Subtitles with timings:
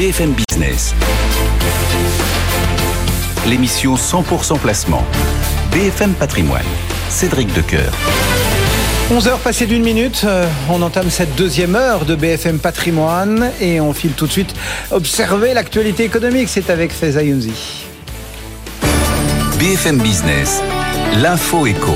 [0.00, 0.94] BFM Business.
[3.46, 5.04] L'émission 100% placement.
[5.72, 6.64] BFM Patrimoine.
[7.10, 7.92] Cédric Decoeur.
[9.12, 13.92] 11h passées d'une minute, euh, on entame cette deuxième heure de BFM Patrimoine et on
[13.92, 14.54] file tout de suite
[14.90, 16.48] observer l'actualité économique.
[16.48, 17.84] C'est avec Feza Younzi.
[19.58, 20.62] BFM Business.
[21.20, 21.92] L'info éco.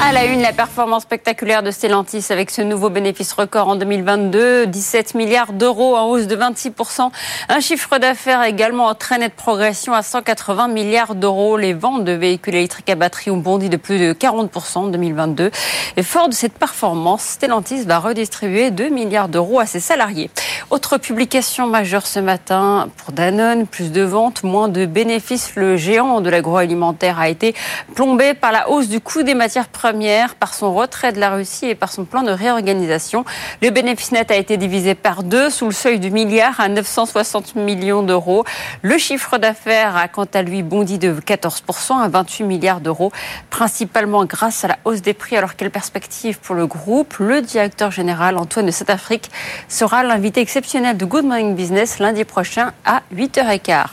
[0.00, 4.66] À la une, la performance spectaculaire de Stellantis avec ce nouveau bénéfice record en 2022,
[4.66, 7.10] 17 milliards d'euros en hausse de 26%.
[7.48, 11.56] Un chiffre d'affaires également en très nette progression à 180 milliards d'euros.
[11.56, 15.52] Les ventes de véhicules électriques à batterie ont bondi de plus de 40% en 2022.
[15.96, 20.28] Et fort de cette performance, Stellantis va redistribuer 2 milliards d'euros à ses salariés.
[20.70, 25.54] Autre publication majeure ce matin pour Danone, plus de ventes, moins de bénéfices.
[25.54, 27.54] Le géant de l'agroalimentaire a été
[27.94, 29.83] plombé par la hausse du coût des matières premières
[30.40, 33.26] par son retrait de la Russie et par son plan de réorganisation.
[33.60, 37.54] Le bénéfice net a été divisé par deux sous le seuil du milliard à 960
[37.56, 38.44] millions d'euros.
[38.80, 43.12] Le chiffre d'affaires a quant à lui bondi de 14% à 28 milliards d'euros,
[43.50, 45.36] principalement grâce à la hausse des prix.
[45.36, 47.16] Alors quelle perspective pour le groupe?
[47.18, 49.30] Le directeur général Antoine de South-Afrique
[49.68, 53.84] sera l'invité exceptionnel de Good Morning Business lundi prochain à 8h15.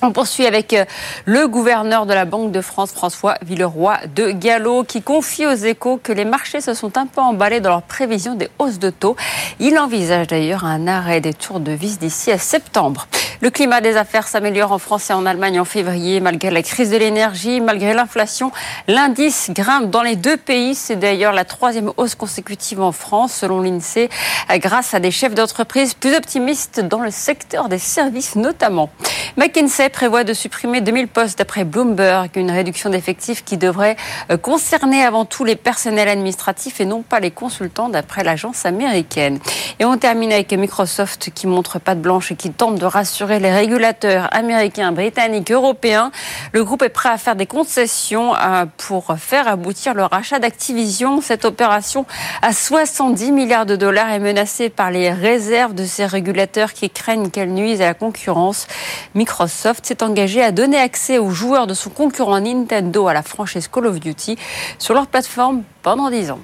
[0.00, 0.84] On poursuit avec euh,
[1.24, 5.98] le gouverneur de la Banque de France, François Villeroy de Gallo, qui confie aux échos
[6.00, 9.16] que les marchés se sont un peu emballés dans leurs prévisions des hausses de taux.
[9.58, 13.08] Il envisage d'ailleurs un arrêt des tours de vis d'ici à septembre.
[13.40, 16.90] Le climat des affaires s'améliore en France et en Allemagne en février, malgré la crise
[16.90, 18.50] de l'énergie, malgré l'inflation.
[18.88, 20.74] L'indice grimpe dans les deux pays.
[20.74, 24.08] C'est d'ailleurs la troisième hausse consécutive en France, selon l'INSEE,
[24.54, 28.90] grâce à des chefs d'entreprise plus optimistes dans le secteur des services notamment.
[29.36, 33.94] McKinsey prévoit de supprimer 2000 postes d'après Bloomberg, une réduction d'effectifs qui devrait
[34.32, 39.38] euh, concerner avant tout les personnels administratifs et non pas les consultants d'après l'agence américaine.
[39.78, 43.27] Et on termine avec Microsoft qui montre pas de blanche et qui tente de rassurer
[43.28, 46.10] les régulateurs américains, britanniques, européens.
[46.52, 51.20] Le groupe est prêt à faire des concessions euh, pour faire aboutir le rachat d'Activision.
[51.20, 52.06] Cette opération
[52.42, 57.30] à 70 milliards de dollars est menacée par les réserves de ces régulateurs qui craignent
[57.30, 58.66] qu'elle nuise à la concurrence.
[59.14, 63.68] Microsoft s'est engagé à donner accès aux joueurs de son concurrent Nintendo à la franchise
[63.68, 64.38] Call of Duty
[64.78, 66.40] sur leur plateforme pendant 10 ans.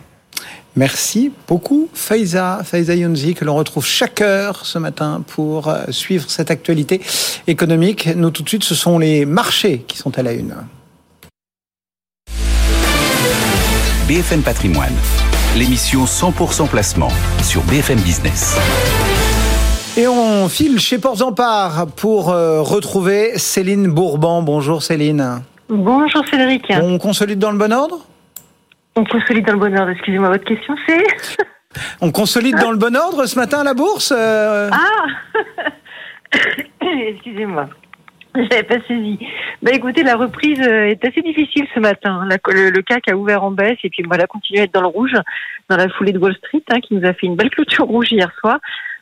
[0.76, 6.28] Merci beaucoup, Faiza, Faiza Younzi, que l'on retrouve chaque heure ce matin pour euh, suivre
[6.28, 7.00] cette actualité
[7.46, 8.08] économique.
[8.16, 10.56] Nous, tout de suite, ce sont les marchés qui sont à la une.
[14.08, 14.94] BFM Patrimoine,
[15.56, 17.10] l'émission 100% placement
[17.40, 18.58] sur BFM Business.
[19.96, 24.42] Et on file chez Ports en Part pour euh, retrouver Céline Bourban.
[24.42, 25.42] Bonjour Céline.
[25.68, 26.64] Bonjour Cédric.
[26.82, 28.04] On consolide dans le bon ordre?
[28.96, 29.90] On consolide dans le bon ordre.
[29.90, 31.04] Excusez-moi, votre question c'est
[32.00, 35.06] On consolide dans le bon ordre ce matin à la bourse euh Ah
[36.80, 37.68] Excusez-moi.
[38.36, 39.18] J'avais pas saisi.
[39.62, 42.26] Bah écoutez, la reprise euh, est assez difficile ce matin.
[42.28, 44.88] le, le, CAC a ouvert en baisse et puis voilà, continue à être dans le
[44.88, 45.14] rouge
[45.68, 48.10] dans la foulée de Wall Street, hein, qui nous a fait une belle clôture rouge
[48.10, 48.58] hier soir.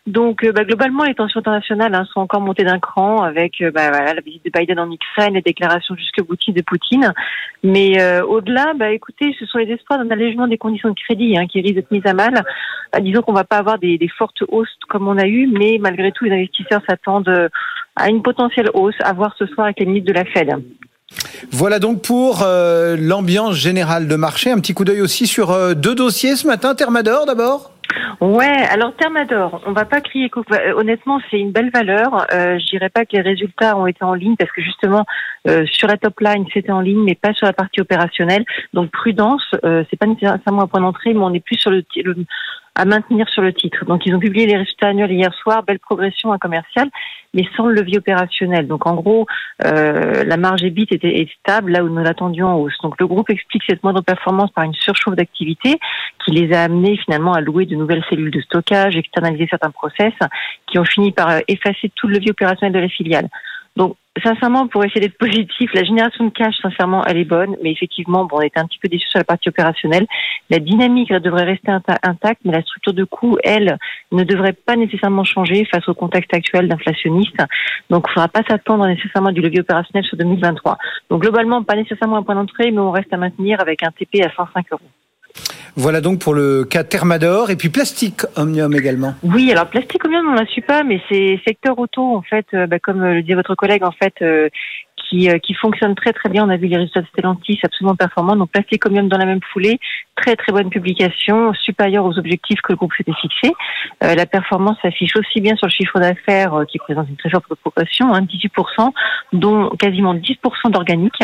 [0.07, 3.71] Donc, euh, bah, globalement, les tensions internationales hein, sont encore montées d'un cran avec euh,
[3.71, 7.13] bah, voilà, la visite de Biden en Ukraine, les déclarations jusque boutiques de Poutine.
[7.63, 11.39] Mais euh, au-delà, bah, écoutez, ce sont les espoirs d'un allègement des conditions de crédit
[11.39, 12.43] hein, qui risquent d'être mises à mal.
[12.93, 15.79] Bah, disons qu'on va pas avoir des, des, fortes hausses comme on a eu, mais
[15.81, 17.49] malgré tout, les investisseurs s'attendent
[17.95, 20.51] à une potentielle hausse à voir ce soir avec les ministres de la Fed.
[21.53, 24.51] Voilà donc pour l'ambiance générale de marché.
[24.51, 26.75] Un petit coup d'œil aussi sur deux dossiers ce matin.
[26.75, 27.73] Thermador d'abord
[28.21, 32.27] Ouais, alors Thermador, on va pas crier euh, Honnêtement, c'est une belle valeur.
[32.33, 35.05] Euh, je dirais pas que les résultats ont été en ligne parce que justement
[35.49, 38.45] euh, sur la top line c'était en ligne, mais pas sur la partie opérationnelle.
[38.75, 41.85] Donc prudence, c'est pas nécessairement un point d'entrée, mais on est plus sur le,
[42.75, 43.85] à maintenir sur le titre.
[43.87, 46.89] Donc ils ont publié les résultats annuels hier soir, belle progression à commercial,
[47.35, 48.67] mais sans le levier opérationnel.
[48.69, 49.27] Donc en gros,
[49.61, 52.79] la marge EBIT était stable là où nous l'attendions en hausse.
[52.83, 55.79] Donc le groupe explique cette moindre performance par une surchauffe d'activité
[56.25, 60.13] qui les a amenés finalement à louer de nouvelles cellules de stockage, externaliser certains process,
[60.67, 63.29] qui ont fini par euh, effacer tout le levier opérationnel de la filiale.
[63.77, 67.73] Donc sincèrement, pour essayer d'être positif, la génération de cash, sincèrement, elle est bonne, mais
[67.73, 70.07] effectivement, bon, on était un petit peu déçus sur la partie opérationnelle.
[70.51, 71.71] La dynamique elle, devrait rester
[72.03, 73.79] intacte, mais la structure de coût, elle,
[74.11, 77.39] ne devrait pas nécessairement changer face au contexte actuel d'inflationniste.
[77.91, 80.77] Donc, il ne faudra pas s'attendre nécessairement du levier opérationnel sur 2023.
[81.11, 84.23] Donc, globalement, pas nécessairement un point d'entrée, mais on reste à maintenir avec un TP
[84.23, 84.81] à 105 euros.
[85.77, 89.15] Voilà donc pour le cas Thermador et puis Plastique Omnium également.
[89.23, 92.67] Oui, alors Plastique Omnium on ne suit pas, mais c'est secteur auto en fait, euh,
[92.67, 94.49] bah, comme le dit votre collègue en fait, euh,
[95.13, 96.45] qui, euh, qui fonctionne très très bien.
[96.45, 98.37] On a vu les résultats de Stellantis absolument performants.
[98.37, 99.79] Donc Plasticomium dans la même foulée,
[100.17, 103.53] très très bonne publication, supérieure aux objectifs que le groupe s'était fixé.
[104.03, 107.45] Euh, la performance s'affiche aussi bien sur le chiffre d'affaires qui présente une très forte
[107.63, 108.93] progression, hein, 18%,
[109.33, 111.23] dont quasiment 10% d'organique.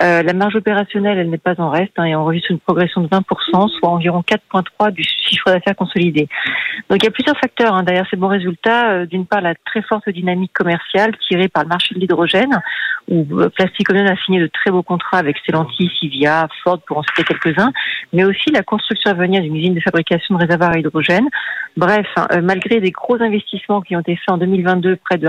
[0.00, 3.08] La marge opérationnelle, elle n'est pas en reste hein, et on enregistre une progression de
[3.08, 6.28] 20%, soit environ 4,3 du chiffre d'affaires consolidé.
[6.88, 9.06] Donc il y a plusieurs facteurs hein, derrière ces bons résultats.
[9.06, 12.60] D'une part, la très forte dynamique commerciale tirée par le marché de l'hydrogène,
[13.08, 17.02] où euh, Plasticonion a signé de très beaux contrats avec Stellantis, Ivia, Ford, pour en
[17.02, 17.72] citer quelques-uns,
[18.12, 21.28] mais aussi la construction à venir d'une usine de fabrication de réservoirs à hydrogène.
[21.76, 25.26] Bref, hein, euh, malgré des gros investissements qui ont été faits en 2022, près de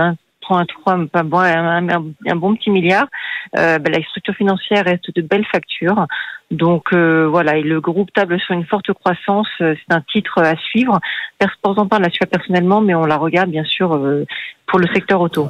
[0.58, 3.06] 1,3, un, un, un, bon petit milliard,
[3.56, 6.06] euh, ben, la structure financière reste de belles factures.
[6.52, 9.48] Donc euh, voilà, et le groupe table sur une forte croissance.
[9.62, 11.00] Euh, c'est un titre à suivre.
[11.38, 14.26] Personne parle la suivre personnellement, mais on la regarde bien sûr euh,
[14.66, 15.48] pour le secteur auto.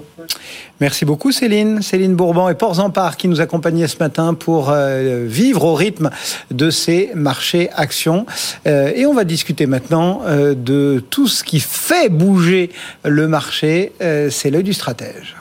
[0.81, 1.83] Merci beaucoup Céline.
[1.83, 6.11] Céline Bourban et Port Zampar qui nous accompagnaient ce matin pour vivre au rythme
[6.51, 8.27] de ces marchés actions.
[8.65, 12.71] et on va discuter maintenant de tout ce qui fait bouger
[13.05, 13.93] le marché.
[14.01, 15.37] C'est l'œil du stratège.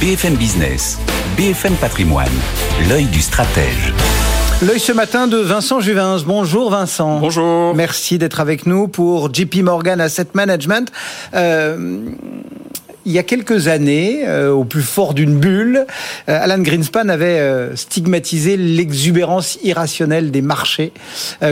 [0.00, 0.98] BFM Business,
[1.36, 2.32] BFM Patrimoine,
[2.88, 3.92] l'œil du stratège.
[4.62, 6.16] L'œil ce matin de Vincent Juvins.
[6.24, 7.18] Bonjour Vincent.
[7.20, 7.74] Bonjour.
[7.74, 10.90] Merci d'être avec nous pour JP Morgan Asset Management.
[11.34, 12.06] Euh,
[13.06, 15.86] il y a quelques années, euh, au plus fort d'une bulle,
[16.28, 20.92] euh, Alan Greenspan avait euh, stigmatisé l'exubérance irrationnelle des marchés.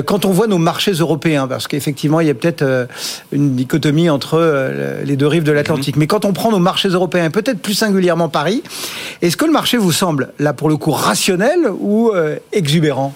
[0.07, 2.89] quand on voit nos marchés européens, parce qu'effectivement, il y a peut-être
[3.33, 4.39] une dichotomie entre
[5.05, 6.01] les deux rives de l'Atlantique, mhm.
[6.01, 8.63] mais quand on prend nos marchés européens, peut-être plus singulièrement Paris,
[9.23, 12.13] est-ce que le marché vous semble, là pour le coup, rationnel ou
[12.53, 13.15] exubérant?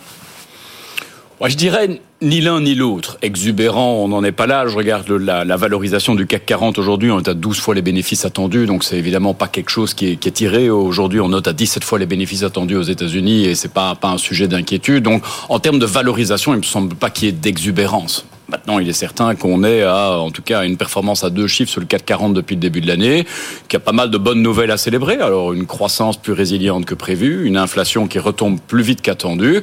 [1.40, 3.18] Moi, je dirais ni l'un ni l'autre.
[3.20, 4.66] Exubérant, on n'en est pas là.
[4.68, 8.24] Je regarde la, valorisation du CAC 40 aujourd'hui, on est à 12 fois les bénéfices
[8.24, 10.70] attendus, donc c'est évidemment pas quelque chose qui est, qui tiré.
[10.70, 14.08] Aujourd'hui, on note à 17 fois les bénéfices attendus aux États-Unis et c'est pas pas
[14.08, 15.02] un sujet d'inquiétude.
[15.02, 18.24] Donc, en termes de valorisation, il me semble pas qu'il y ait d'exubérance.
[18.48, 21.70] Maintenant, il est certain qu'on est à, en tout cas, une performance à deux chiffres
[21.70, 23.24] sur le CAC 40 depuis le début de l'année,
[23.68, 25.16] qu'il y a pas mal de bonnes nouvelles à célébrer.
[25.16, 29.62] Alors, une croissance plus résiliente que prévu, une inflation qui retombe plus vite qu'attendu.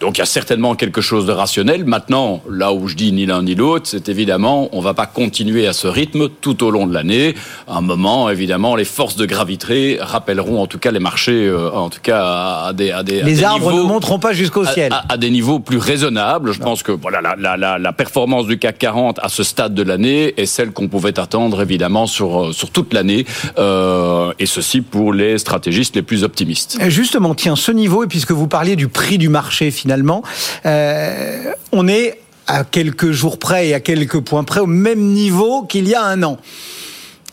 [0.00, 1.84] Donc il y a certainement quelque chose de rationnel.
[1.84, 5.66] Maintenant, là où je dis ni l'un ni l'autre, c'est évidemment, on va pas continuer
[5.66, 7.34] à ce rythme tout au long de l'année.
[7.66, 11.72] À un moment, évidemment, les forces de gravité rappelleront en tout cas les marchés, euh,
[11.72, 14.92] en tout cas à des, à des les arbres ne monteront pas jusqu'au ciel.
[15.08, 16.52] À, des niveaux plus raisonnables.
[16.52, 19.74] Je pense que voilà la, la, la, la, performance du CAC 40 à ce stade
[19.74, 23.26] de l'année est celle qu'on pouvait attendre évidemment sur euh, sur toute l'année,
[23.58, 26.78] euh, et ceci pour les stratégistes les plus optimistes.
[26.86, 30.22] Justement, tiens, ce niveau et puisque vous parliez du prix du marché finalement finalement.
[30.66, 35.62] Euh, on est à quelques jours près et à quelques points près au même niveau
[35.62, 36.36] qu'il y a un an.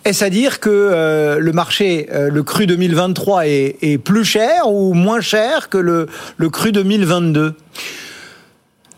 [0.06, 4.72] Est-ce à dire que euh, le marché, euh, le cru 2023 est, est, plus cher
[4.72, 6.08] ou moins cher que le,
[6.38, 7.56] le cru 2022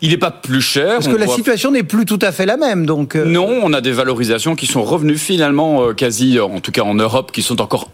[0.00, 0.92] il n'est pas plus cher.
[0.94, 3.16] Parce que la situation n'est plus tout à fait la même, donc.
[3.16, 7.32] Non, on a des valorisations qui sont revenues finalement quasi, en tout cas en Europe,
[7.32, 7.90] qui sont encore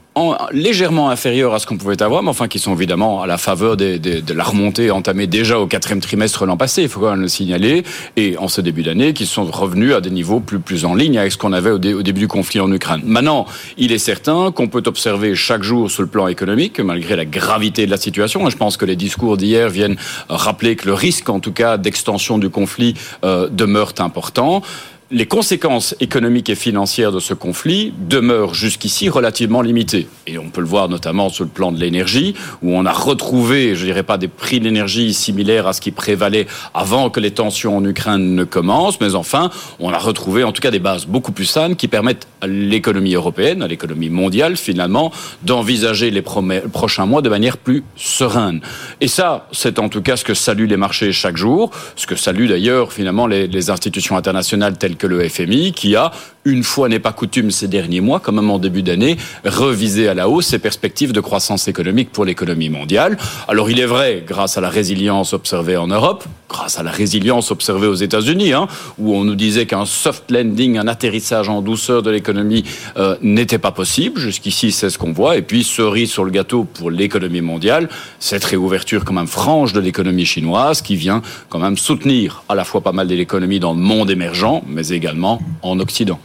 [0.52, 3.76] légèrement inférieurs à ce qu'on pouvait avoir, mais enfin qui sont évidemment à la faveur
[3.76, 7.10] des, des, de la remontée entamée déjà au quatrième trimestre l'an passé, il faut quand
[7.10, 7.82] même le signaler,
[8.16, 11.32] et en ce début d'année, qui sont revenus à des niveaux plus, en ligne avec
[11.32, 13.02] ce qu'on avait au, début du conflit en Ukraine.
[13.04, 13.46] Maintenant,
[13.76, 17.86] il est certain qu'on peut observer chaque jour sur le plan économique, malgré la gravité
[17.86, 19.96] de la situation, et je pense que les discours d'hier viennent
[20.28, 22.94] rappeler que le risque, en tout cas, d'extension du conflit
[23.24, 24.62] euh, demeure important
[25.10, 30.08] les conséquences économiques et financières de ce conflit demeurent jusqu'ici relativement limitées.
[30.26, 33.74] Et on peut le voir notamment sur le plan de l'énergie, où on a retrouvé,
[33.74, 37.32] je dirais pas des prix de l'énergie similaires à ce qui prévalait avant que les
[37.32, 41.06] tensions en Ukraine ne commencent, mais enfin, on a retrouvé en tout cas des bases
[41.06, 47.06] beaucoup plus saines qui permettent à l'économie européenne, à l'économie mondiale finalement, d'envisager les prochains
[47.06, 48.62] mois de manière plus sereine.
[49.02, 52.16] Et ça, c'est en tout cas ce que saluent les marchés chaque jour, ce que
[52.16, 56.12] saluent d'ailleurs finalement les, les institutions internationales telles que le FMI, qui a
[56.44, 60.14] une fois n'est pas coutume ces derniers mois, quand même en début d'année, reviser à
[60.14, 63.16] la hausse ses perspectives de croissance économique pour l'économie mondiale.
[63.48, 67.50] Alors il est vrai, grâce à la résilience observée en Europe, grâce à la résilience
[67.50, 72.02] observée aux États-Unis, hein, où on nous disait qu'un soft landing, un atterrissage en douceur
[72.02, 72.64] de l'économie
[72.96, 74.20] euh, n'était pas possible.
[74.20, 75.36] Jusqu'ici, c'est ce qu'on voit.
[75.36, 79.80] Et puis, cerise sur le gâteau pour l'économie mondiale, cette réouverture quand même franche de
[79.80, 83.72] l'économie chinoise qui vient quand même soutenir à la fois pas mal de l'économie dans
[83.72, 86.18] le monde émergent, mais également en Occident.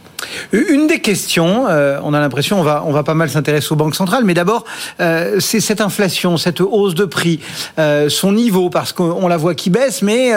[0.52, 3.76] Une des questions, euh, on a l'impression, on va, on va pas mal s'intéresser aux
[3.76, 4.64] banques centrales, mais d'abord,
[5.00, 7.40] euh, c'est cette inflation, cette hausse de prix,
[7.78, 10.30] euh, son niveau, parce qu'on la voit qui baisse, mais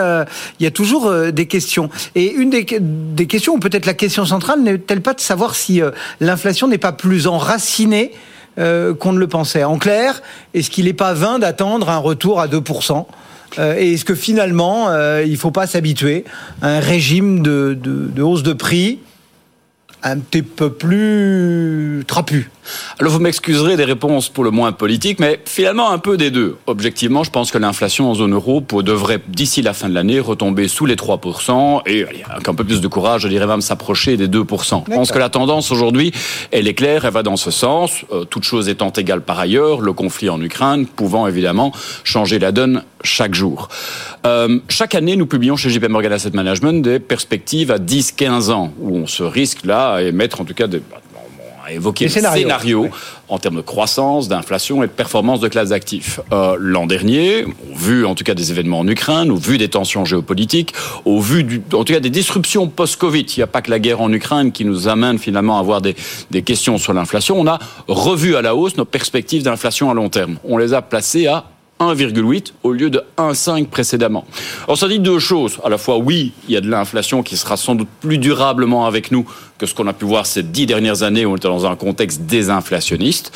[0.59, 1.89] il y a toujours des questions.
[2.15, 5.81] Et une des, des questions, ou peut-être la question centrale, n'est-elle pas de savoir si
[6.19, 8.11] l'inflation n'est pas plus enracinée
[8.57, 9.63] qu'on ne le pensait?
[9.63, 10.21] En clair,
[10.53, 13.05] est-ce qu'il n'est pas vain d'attendre un retour à 2% euh,
[13.57, 14.89] et est-ce que finalement,
[15.21, 16.25] il ne faut pas s'habituer
[16.61, 18.99] à un régime de, de hausse de prix
[20.01, 22.49] un petit peu plus trapu?
[22.99, 26.57] Alors vous m'excuserez des réponses pour le moins politiques, mais finalement un peu des deux.
[26.67, 30.67] Objectivement, je pense que l'inflation en zone euro devrait d'ici la fin de l'année retomber
[30.67, 34.27] sous les 3% et avec un peu plus de courage, je dirais même s'approcher des
[34.27, 34.83] 2%.
[34.87, 36.11] Je pense que la tendance aujourd'hui,
[36.51, 39.81] elle est claire, elle va dans ce sens, euh, toute chose étant égale par ailleurs,
[39.81, 41.71] le conflit en Ukraine pouvant évidemment
[42.03, 43.69] changer la donne chaque jour.
[44.25, 48.73] Euh, chaque année, nous publions chez JP Morgan Asset Management des perspectives à 10-15 ans,
[48.79, 50.81] où on se risque là à émettre en tout cas des,
[51.65, 52.89] a évoqué des scénarios,
[53.29, 56.19] en termes de croissance, d'inflation et de performance de classes d'actifs.
[56.31, 59.69] Euh, L'an dernier, au vu en tout cas des événements en Ukraine, au vu des
[59.69, 60.73] tensions géopolitiques,
[61.05, 63.79] au vu du, en tout cas des disruptions post-Covid, il n'y a pas que la
[63.79, 65.95] guerre en Ukraine qui nous amène finalement à avoir des,
[66.31, 70.09] des questions sur l'inflation, on a revu à la hausse nos perspectives d'inflation à long
[70.09, 70.37] terme.
[70.43, 71.45] On les a placées à
[71.79, 74.25] 1,8 au lieu de 1,5 précédemment.
[74.65, 75.59] Alors ça dit deux choses.
[75.63, 78.85] À la fois, oui, il y a de l'inflation qui sera sans doute plus durablement
[78.85, 79.25] avec nous
[79.57, 82.21] que ce qu'on a pu voir ces dix dernières années on était dans un contexte
[82.21, 83.31] désinflationniste.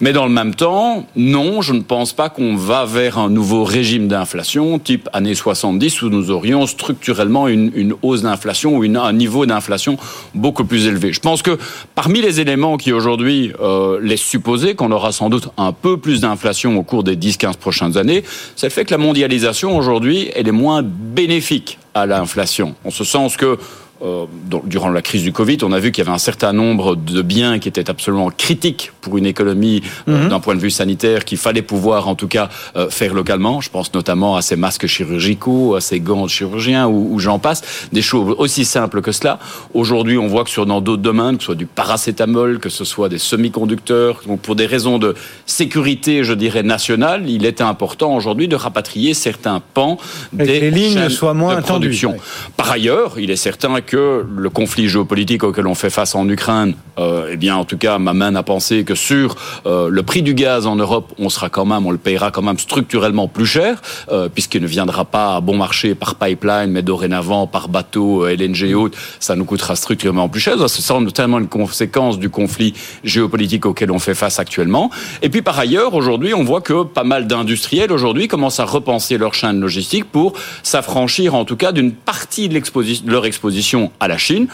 [0.00, 3.64] Mais dans le même temps, non, je ne pense pas qu'on va vers un nouveau
[3.64, 9.46] régime d'inflation type années 70 où nous aurions structurellement une, hausse d'inflation ou un niveau
[9.46, 9.96] d'inflation
[10.34, 11.12] beaucoup plus élevé.
[11.12, 11.58] Je pense que
[11.94, 16.20] parmi les éléments qui aujourd'hui euh, laissent supposer qu'on aura sans doute un peu plus
[16.20, 18.24] d'inflation au cours des 10-15 prochaines années,
[18.56, 22.74] c'est le fait que la mondialisation aujourd'hui, elle est moins bénéfique à l'inflation.
[22.84, 23.58] En ce sens que
[24.00, 24.26] euh,
[24.64, 27.20] durant la crise du Covid, on a vu qu'il y avait un certain nombre de
[27.20, 30.28] biens qui étaient absolument critiques pour une économie euh, mhm.
[30.28, 33.60] d'un point de vue sanitaire qu'il fallait pouvoir en tout cas euh, faire localement.
[33.60, 37.88] Je pense notamment à ces masques chirurgicaux, à ces gants de chirurgiens ou, j'en passe,
[37.92, 39.40] des choses aussi simples que cela.
[39.74, 42.84] Aujourd'hui, on voit que sur dans d'autres domaines, que ce soit du paracétamol, que ce
[42.84, 45.14] soit des semi-conducteurs, donc pour des raisons de
[45.46, 49.98] sécurité, je dirais nationale, il est important aujourd'hui de rapatrier certains pans
[50.32, 52.16] des les lignes soient moins de production.
[52.56, 56.74] Par ailleurs, il est certain que le conflit géopolitique auquel on fait face en Ukraine,
[56.98, 60.34] euh, eh bien, en tout cas, m'amène à penser que sur euh, le prix du
[60.34, 63.80] gaz en Europe, on sera quand même, on le payera quand même structurellement plus cher,
[64.10, 68.64] euh, puisqu'il ne viendra pas à bon marché par pipeline, mais dorénavant par bateau LNG
[68.64, 70.56] et autres, ça nous coûtera structurellement plus cher.
[70.68, 74.90] C'est notamment une conséquence du conflit géopolitique auquel on fait face actuellement.
[75.22, 79.18] Et puis par ailleurs, aujourd'hui, on voit que pas mal d'industriels aujourd'hui commencent à repenser
[79.18, 84.18] leur chaîne logistique pour s'affranchir, en tout cas, d'une partie de leur exposition à la
[84.18, 84.48] Chine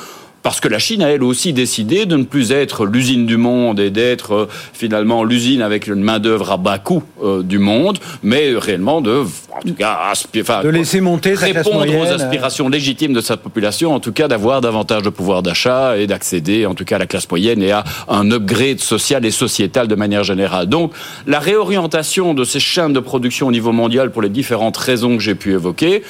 [0.45, 3.81] parce que la Chine a elle aussi décidé de ne plus être l'usine du monde
[3.81, 7.99] et d'être euh, finalement l'usine avec une main d'œuvre à bas coût euh, du monde,
[8.23, 10.13] mais réellement de, en tout cas,
[10.63, 15.03] de laisser monter répondre aux aspirations légitimes de sa population, en tout cas d'avoir davantage
[15.03, 18.31] de pouvoir d'achat et d'accéder, en tout cas, à la classe moyenne et à un
[18.31, 20.67] upgrade social et sociétal de manière générale.
[20.67, 20.93] Donc,
[21.27, 25.23] la réorientation de ces chaînes de production au niveau mondial pour les différentes raisons que
[25.23, 26.03] j'ai pu évoquer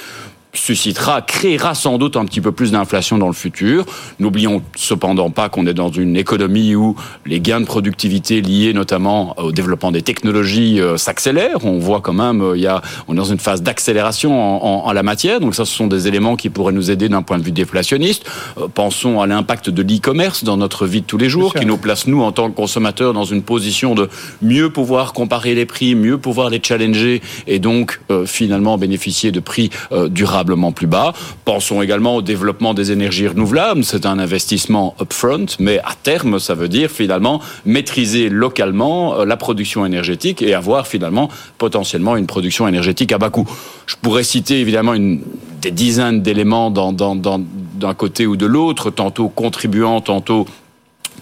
[0.54, 3.84] suscitera, créera sans doute un petit peu plus d'inflation dans le futur.
[4.18, 6.96] N'oublions cependant pas qu'on est dans une économie où
[7.26, 11.64] les gains de productivité liés notamment au développement des technologies euh, s'accélèrent.
[11.64, 14.86] On voit quand même, euh, il y a, on est dans une phase d'accélération en,
[14.86, 15.40] en, la matière.
[15.40, 18.24] Donc ça, ce sont des éléments qui pourraient nous aider d'un point de vue déflationniste.
[18.58, 21.76] Euh, pensons à l'impact de l'e-commerce dans notre vie de tous les jours, qui nous
[21.76, 24.08] place nous en tant que consommateurs dans une position de
[24.42, 29.70] mieux pouvoir comparer les prix, mieux pouvoir les challenger et donc finalement bénéficier de prix
[30.08, 31.12] durables plus bas.
[31.44, 33.84] Pensons également au développement des énergies renouvelables.
[33.84, 39.36] C'est un investissement upfront, mais à terme, ça veut dire finalement maîtriser localement euh, la
[39.36, 43.48] production énergétique et avoir finalement potentiellement une production énergétique à bas coût.
[43.86, 50.46] Je pourrais citer évidemment des dizaines d'éléments d'un côté ou de l'autre, tantôt contribuant, tantôt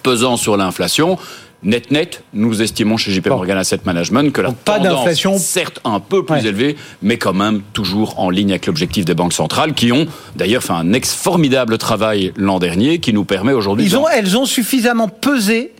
[0.02, 1.19] pesant sur l'inflation.
[1.64, 6.00] Net net, nous estimons chez JP Morgan Asset Management que la pas tendance, certes un
[6.00, 9.92] peu plus élevée, mais quand même toujours en ligne avec l'objectif des banques centrales, qui
[9.92, 13.87] ont d'ailleurs fait un ex formidable travail l'an dernier, qui nous permet aujourd'hui.
[13.87, 15.73] Ils ont, elles ont suffisamment pesé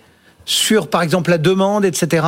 [0.45, 2.27] sur, par exemple, la demande, etc.,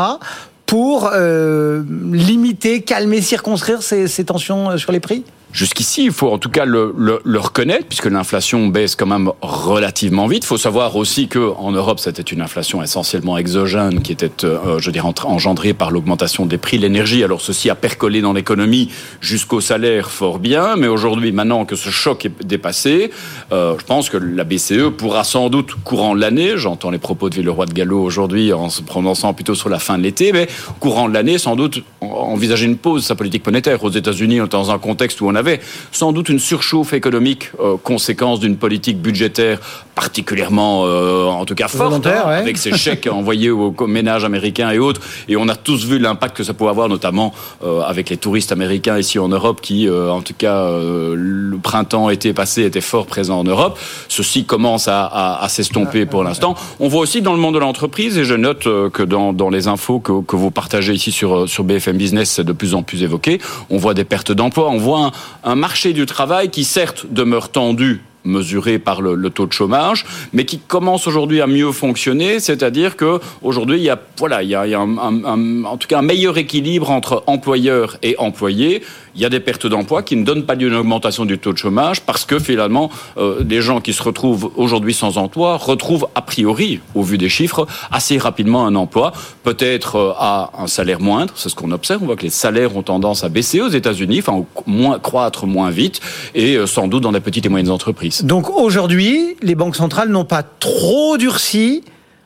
[0.66, 5.23] pour euh, limiter, calmer, circonscrire ces tensions euh, sur les prix?
[5.54, 6.90] Jusqu'ici, il faut en tout cas le,
[7.38, 10.42] reconnaître, puisque l'inflation baisse quand même relativement vite.
[10.42, 14.80] Il faut savoir aussi que en Europe, c'était une inflation essentiellement exogène, qui était, euh,
[14.80, 17.23] je dirais, engendrée par l'augmentation des prix de l'énergie.
[17.23, 21.88] Alors ceci a percolé dans l'économie jusqu'au salaire fort bien, mais aujourd'hui, maintenant que ce
[21.88, 23.12] choc est dépassé,
[23.52, 27.30] euh, je pense que la BCE pourra sans doute courant de l'année, j'entends les propos
[27.30, 30.49] de Villeroy de Gallo aujourd'hui en se prononçant plutôt sur la fin de l'été, mais
[30.80, 33.84] courant de l'année, sans doute envisager une pause de sa politique monétaire.
[33.84, 35.60] Aux États-Unis, dans un contexte où on a avait
[35.92, 39.60] sans doute une surchauffe économique, euh, conséquence d'une politique budgétaire
[39.94, 44.78] particulièrement, euh, en tout cas forte, hein, avec ces chèques envoyés aux, ménages américains et
[44.78, 45.00] autres.
[45.28, 47.32] Et on a tous vu l'impact que ça pouvait avoir, notamment
[47.62, 52.32] euh, avec les touristes américains ici en Europe, qui, en tout cas, le printemps, été
[52.32, 53.78] passé, étaient fort présents en Europe.
[54.08, 56.56] Ceci commence à, à, à s'estomper pour l'instant.
[56.80, 59.68] On voit aussi dans le monde de l'entreprise, et je note que dans, dans les
[59.68, 63.02] infos que, que, vous partagez ici sur, sur BFM Business, c'est de plus en plus
[63.02, 63.40] évoqué.
[63.70, 67.50] On voit des pertes d'emplois, on voit un, un marché du travail qui, certes, demeure
[67.50, 72.96] tendu mesuré par le, taux de chômage, mais qui commence aujourd'hui à mieux fonctionner, c'est-à-dire
[72.96, 76.90] que aujourd'hui il y a voilà il y a, en tout cas un meilleur équilibre
[76.90, 78.82] entre employeurs et employés
[79.14, 81.52] il y a des pertes d'emplois qui ne donnent pas lieu une augmentation du taux
[81.52, 86.09] de chômage parce que finalement, euh, des gens qui se retrouvent aujourd'hui sans emploi retrouvent
[86.14, 91.00] a priori, au vu des chiffres, assez rapidement un emploi, peut-être euh, à un salaire
[91.00, 93.68] moindre, c'est ce qu'on observe, on voit que les salaires ont tendance à baisser aux
[93.68, 96.00] États-Unis, enfin moins, croître moins vite,
[96.35, 98.25] et euh, sans doute dans les petites et moyennes entreprises.
[98.25, 101.85] Donc aujourd'hui, les banques centrales n'ont pas trop durci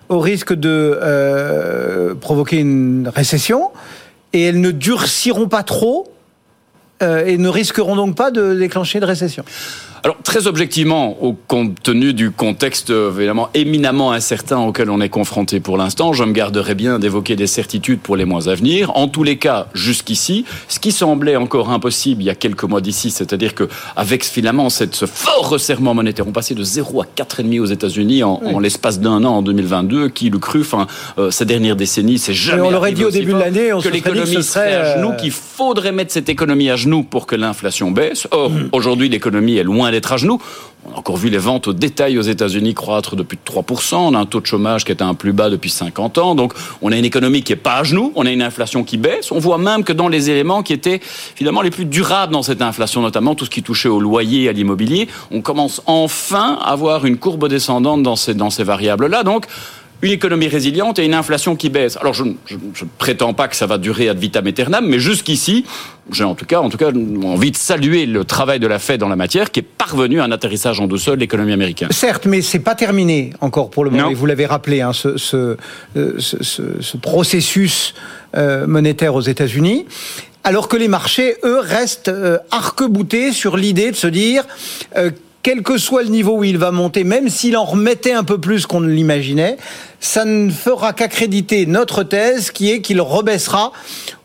[0.08, 3.70] au risque de euh, provoquer une récession,
[4.32, 6.06] et elles ne durciront pas trop
[7.00, 9.44] et ne risqueront donc pas de déclencher de récession.
[10.04, 15.60] Alors très objectivement, au compte tenu du contexte évidemment éminemment incertain auquel on est confronté
[15.60, 18.96] pour l'instant, je me garderai bien d'évoquer des certitudes pour les mois à venir.
[18.96, 22.80] En tous les cas, jusqu'ici, ce qui semblait encore impossible il y a quelques mois
[22.80, 27.04] d'ici, c'est-à-dire que avec finalement cette, ce fort resserrement monétaire, on passait de 0 à
[27.04, 28.54] 4,5 aux États-Unis en, oui.
[28.54, 30.86] en l'espace d'un an en 2022, qui le cru, enfin
[31.18, 32.62] euh, ces dernières décennies, c'est jamais.
[32.62, 35.16] Et on l'aurait dit au début de l'année, que l'économie serait à genoux, euh...
[35.16, 38.26] qu'il faudrait mettre cette économie à genoux pour que l'inflation baisse.
[38.30, 38.68] Or, mmh.
[38.72, 40.40] aujourd'hui, l'économie est loin d'être à genoux.
[40.86, 43.96] On a encore vu les ventes au détail aux États-Unis croître de plus de 3%.
[43.96, 46.34] On a un taux de chômage qui est un plus bas depuis 50 ans.
[46.34, 46.52] Donc,
[46.82, 48.12] on a une économie qui est pas à genoux.
[48.14, 49.32] On a une inflation qui baisse.
[49.32, 52.62] On voit même que dans les éléments qui étaient finalement les plus durables dans cette
[52.62, 56.70] inflation, notamment tout ce qui touchait au loyer et à l'immobilier, on commence enfin à
[56.70, 59.24] avoir une courbe descendante dans ces, dans ces variables-là.
[59.24, 59.46] Donc,
[60.02, 61.96] une économie résiliente et une inflation qui baisse.
[61.96, 62.34] Alors je ne
[62.98, 65.64] prétends pas que ça va durer ad vitam aeternam, mais jusqu'ici,
[66.12, 66.90] j'ai en tout cas, en tout cas,
[67.24, 70.24] envie de saluer le travail de la Fed dans la matière, qui est parvenu à
[70.24, 71.88] un atterrissage en douceur de l'économie américaine.
[71.90, 74.04] Certes, mais c'est pas terminé encore pour le moment.
[74.04, 74.10] Non.
[74.10, 75.56] Et vous l'avez rappelé, hein, ce, ce,
[75.94, 76.36] ce,
[76.80, 77.94] ce, processus
[78.36, 79.86] euh, monétaire aux États-Unis.
[80.44, 84.44] Alors que les marchés, eux, restent euh, arc-boutés sur l'idée de se dire
[84.96, 85.10] euh,
[85.42, 88.38] quel que soit le niveau où il va monter, même s'il en remettait un peu
[88.38, 89.56] plus qu'on ne l'imaginait,
[90.00, 93.72] ça ne fera qu'accréditer notre thèse qui est qu'il rebaissera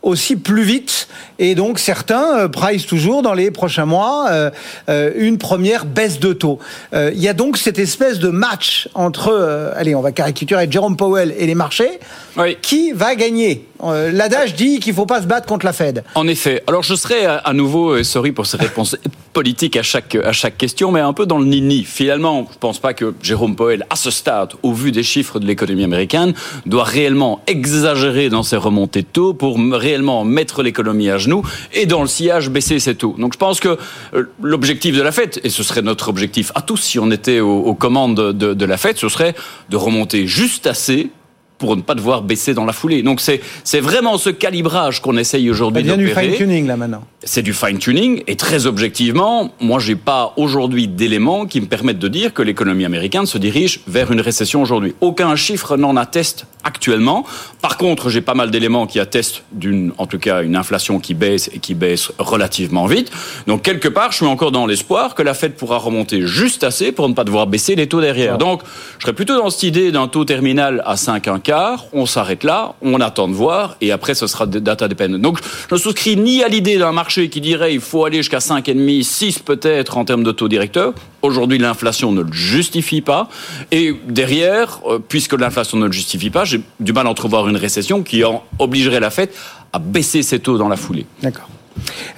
[0.04, 1.08] aussi plus vite.
[1.38, 4.50] Et donc certains euh, toujours dans les prochains mois euh,
[4.88, 6.58] euh, une première baisse de taux.
[6.92, 10.96] Euh, il y a donc cette espèce de match entre, allez, on va caricaturer Jérôme
[10.96, 11.98] Powell et les marchés.
[12.36, 12.56] Oui.
[12.60, 13.66] Qui va gagner?
[13.82, 16.04] L'adage dit qu'il ne faut pas se battre contre la Fed.
[16.14, 16.62] En effet.
[16.66, 18.96] Alors je serai à nouveau, sorry pour ces réponses
[19.34, 21.84] politiques à chaque, à chaque question, mais un peu dans le nini.
[21.84, 25.38] Finalement, je ne pense pas que Jérôme Powell, à ce stade, au vu des chiffres
[25.38, 26.34] de l'économie américaine,
[26.66, 31.86] doit réellement exagérer dans ses remontées de taux pour réellement mettre l'économie à genoux et
[31.86, 33.14] dans le sillage baisser ses taux.
[33.18, 33.78] Donc je pense que
[34.14, 37.40] euh, l'objectif de la Fed, et ce serait notre objectif à tous si on était
[37.40, 39.34] aux, commandes de, de la Fed, ce serait
[39.70, 41.10] de remonter juste assez
[41.58, 43.02] pour ne pas devoir baisser dans la foulée.
[43.02, 46.14] Donc c'est c'est vraiment ce calibrage qu'on essaye aujourd'hui d'opérer.
[46.14, 47.04] C'est du fine tuning là maintenant.
[47.22, 51.98] C'est du fine tuning et très objectivement, moi j'ai pas aujourd'hui d'éléments qui me permettent
[51.98, 54.94] de dire que l'économie américaine se dirige vers une récession aujourd'hui.
[55.00, 57.24] Aucun chiffre n'en atteste actuellement.
[57.60, 61.14] Par contre, j'ai pas mal d'éléments qui attestent d'une en tout cas une inflation qui
[61.14, 63.10] baisse et qui baisse relativement vite.
[63.46, 66.92] Donc quelque part, je suis encore dans l'espoir que la Fed pourra remonter juste assez
[66.92, 68.38] pour ne pas devoir baisser les taux derrière.
[68.38, 68.62] Donc,
[68.98, 72.42] je serais plutôt dans cette idée d'un taux terminal à 5 1 quart, on s'arrête
[72.42, 75.20] là, on attend de voir, et après ce sera data dependent.
[75.20, 75.38] Donc
[75.70, 79.02] je ne souscris ni à l'idée d'un marché qui dirait il faut aller jusqu'à 5,5,
[79.04, 80.92] 6 peut-être en termes de taux directeur.
[81.22, 83.28] Aujourd'hui, l'inflation ne le justifie pas.
[83.70, 87.56] Et derrière, euh, puisque l'inflation ne le justifie pas, j'ai du mal à entrevoir une
[87.56, 88.22] récession qui
[88.58, 89.30] obligerait la Fed
[89.72, 91.06] à baisser ses taux dans la foulée.
[91.22, 91.48] D'accord.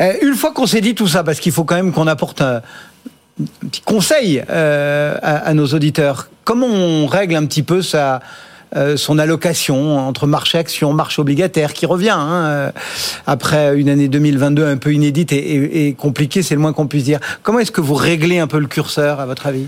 [0.01, 2.41] Euh, une fois qu'on s'est dit tout ça, parce qu'il faut quand même qu'on apporte
[2.41, 2.63] un,
[3.71, 8.21] petit conseil euh, à, à, nos auditeurs, comment on règle un petit peu ça
[8.75, 12.71] euh, son allocation entre marché action, marché obligataire qui revient hein, euh,
[13.27, 17.21] après une année 2022 un peu inédite et, compliquée, c'est le moins qu'on puisse dire.
[17.43, 19.67] Comment est-ce que vous réglez un peu le curseur à votre avis?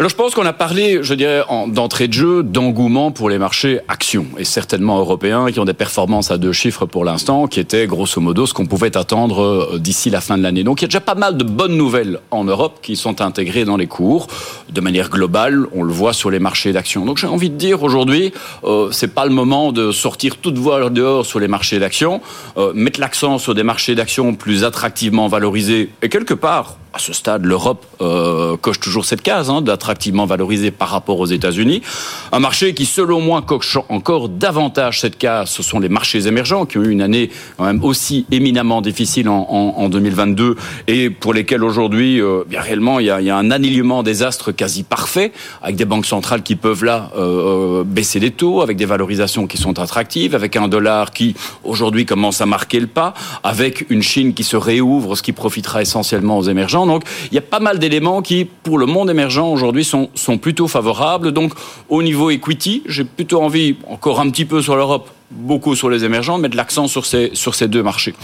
[0.00, 3.80] Alors je pense qu'on a parlé, je dirais, d'entrée de jeu, d'engouement pour les marchés
[3.86, 7.86] actions, et certainement européens, qui ont des performances à deux chiffres pour l'instant, qui étaient
[7.86, 10.64] grosso modo ce qu'on pouvait attendre euh, d'ici la fin de l'année.
[10.64, 13.66] Donc il y a déjà pas mal de bonnes nouvelles en Europe qui sont intégrées
[13.66, 14.28] dans les cours.
[14.70, 17.04] De manière globale, on le voit sur les marchés d'actions.
[17.04, 18.32] Donc j'ai envie de dire aujourd'hui,
[18.64, 22.22] euh, c'est pas le moment de sortir toute voie dehors sur les marchés d'actions,
[22.56, 27.12] euh, mettre l'accent sur des marchés d'actions plus attractivement valorisés, et quelque part, à ce
[27.12, 31.82] stade, l'Europe euh, coche toujours cette case hein, d'attractivement valorisé par rapport aux États-Unis.
[32.30, 36.64] Un marché qui, selon moi, coche encore davantage cette case, ce sont les marchés émergents
[36.64, 41.10] qui ont eu une année quand même aussi éminemment difficile en, en, en 2022 et
[41.10, 44.22] pour lesquels aujourd'hui, euh, bien réellement, il y, a, il y, a, un alignement des
[44.22, 48.60] astres quasi parfait avec des banques centrales qui peuvent là euh, euh, baisser les taux,
[48.60, 52.86] avec des valorisations qui sont attractives, avec un dollar qui aujourd'hui commence à marquer le
[52.86, 57.34] pas, avec une Chine qui se réouvre, ce qui profitera essentiellement aux émergents donc, il
[57.34, 60.08] y a pas mal d'éléments qui, pour le monde émergent aujourd'hui, sont,
[60.40, 61.32] plutôt favorables.
[61.32, 61.52] Donc,
[61.88, 66.04] au niveau equity, j'ai plutôt envie, encore un petit peu sur l'Europe, beaucoup sur les
[66.04, 68.14] émergents, mettre l'accent sur ces, sur ces deux marchés.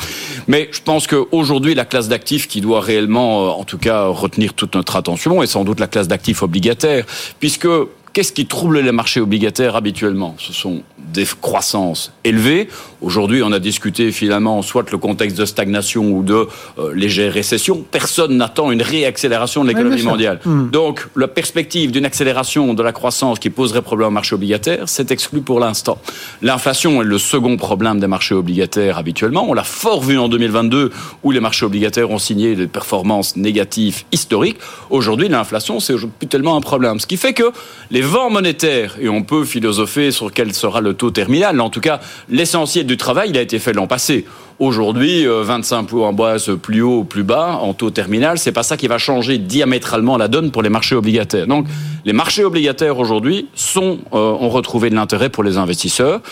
[0.49, 4.55] Mais je pense qu'aujourd'hui, la classe d'actifs qui doit réellement, euh, en tout cas, retenir
[4.55, 7.05] toute notre attention est sans doute la classe d'actifs obligataires,
[7.39, 7.69] puisque
[8.17, 10.37] Qu'est-ce qui trouble les marchés obligataires habituellement?
[10.39, 10.81] Ce sont
[11.13, 12.67] des croissances élevées.
[13.03, 16.49] Aujourd'hui, on a discuté finalement soit le contexte de stagnation ou de
[16.79, 17.85] euh, légère récession.
[17.91, 20.41] Personne n'attend une réaccélération de l'économie mondiale.
[20.47, 20.71] Mmh.
[20.71, 25.11] Donc, la perspective d'une accélération de la croissance qui poserait problème au marché obligataire, c'est
[25.11, 25.99] exclu pour l'instant.
[26.41, 29.45] L'inflation est le second problème des marchés obligataires habituellement.
[29.47, 30.91] On l'a fort vu en 2022
[31.23, 34.57] où les marchés obligataires ont signé des performances négatives historiques.
[34.89, 36.99] Aujourd'hui, l'inflation, c'est plus tellement un problème.
[36.99, 37.53] Ce qui fait que
[37.91, 41.81] les vents monétaires, et on peut philosopher sur quel sera le taux terminal, en tout
[41.81, 44.25] cas, l'essentiel du travail, il a été fait l'an passé.
[44.59, 48.63] Aujourd'hui, 25 points en base plus haut ou plus bas en taux terminal, c'est pas
[48.63, 51.47] ça qui va changer diamétralement la donne pour les marchés obligataires.
[51.47, 51.67] Donc,
[52.07, 56.23] les marchés obligataires aujourd'hui sont, euh, ont retrouvé de l'intérêt pour les investisseurs.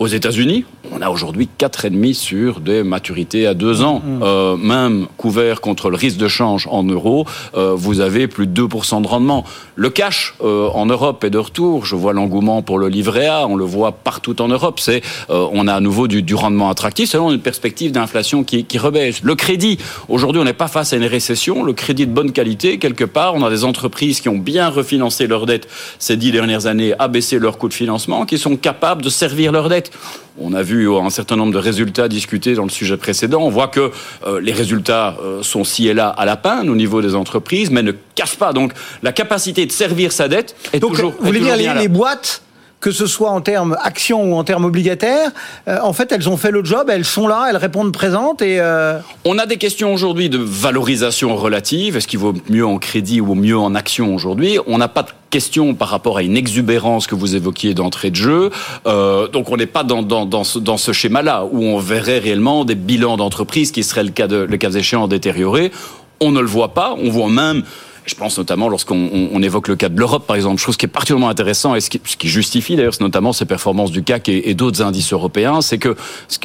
[0.00, 4.02] Aux États-Unis, on a aujourd'hui 4,5 sur des maturités à deux ans.
[4.04, 4.22] Mmh.
[4.22, 8.62] Euh, même couvert contre le risque de change en euros, euh, vous avez plus de
[8.62, 9.44] 2% de rendement.
[9.76, 11.84] Le cash euh, en Europe est de retour.
[11.84, 14.78] Je vois l'engouement pour le livret A, on le voit partout en Europe.
[14.78, 18.64] C'est, euh, on a à nouveau du, du, rendement attractif selon une perspective d'inflation qui,
[18.64, 19.22] qui rebaisse.
[19.22, 19.78] Le crédit,
[20.08, 21.64] aujourd'hui, on n'est pas face à une récession.
[21.64, 25.26] Le crédit de bonne qualité, quelque part, on a des entreprises qui ont bien refinancé
[25.26, 25.66] leurs dettes
[25.98, 29.68] ces dix dernières années, abaissé leur coût de financement, qui sont capables de servir leurs
[29.68, 29.90] dettes.
[30.38, 33.40] On a vu un certain nombre de résultats discutés dans le sujet précédent.
[33.42, 33.92] On voit que
[34.26, 37.70] euh, les résultats euh, sont ci et là à la peine au niveau des entreprises,
[37.70, 38.52] mais ne cachent pas.
[38.52, 41.14] Donc la capacité de servir sa dette est Donc, toujours.
[41.18, 42.42] Vous voulez dire les, les boîtes
[42.84, 45.30] que ce soit en termes actions ou en termes obligataires,
[45.68, 48.60] euh, en fait, elles ont fait le job, elles sont là, elles répondent présentes et...
[48.60, 48.98] Euh...
[49.24, 51.96] On a des questions aujourd'hui de valorisation relative.
[51.96, 54.58] Est-ce qu'il vaut mieux en crédit ou mieux en action aujourd'hui?
[54.66, 58.16] On n'a pas de question par rapport à une exubérance que vous évoquiez d'entrée de
[58.16, 58.50] jeu.
[58.86, 62.18] Euh, donc on n'est pas dans, dans, dans ce, dans ce schéma-là où on verrait
[62.18, 65.72] réellement des bilans d'entreprise qui seraient le cas, de, le cas échéant détériorés.
[66.20, 66.94] On ne le voit pas.
[67.02, 67.62] On voit même
[68.06, 70.86] je pense notamment lorsqu'on on, on évoque le cas de l'Europe, par exemple, chose qui
[70.86, 74.28] est particulièrement intéressant et ce qui, ce qui justifie d'ailleurs, notamment ces performances du CAC
[74.28, 75.96] et, et d'autres indices européens, c'est que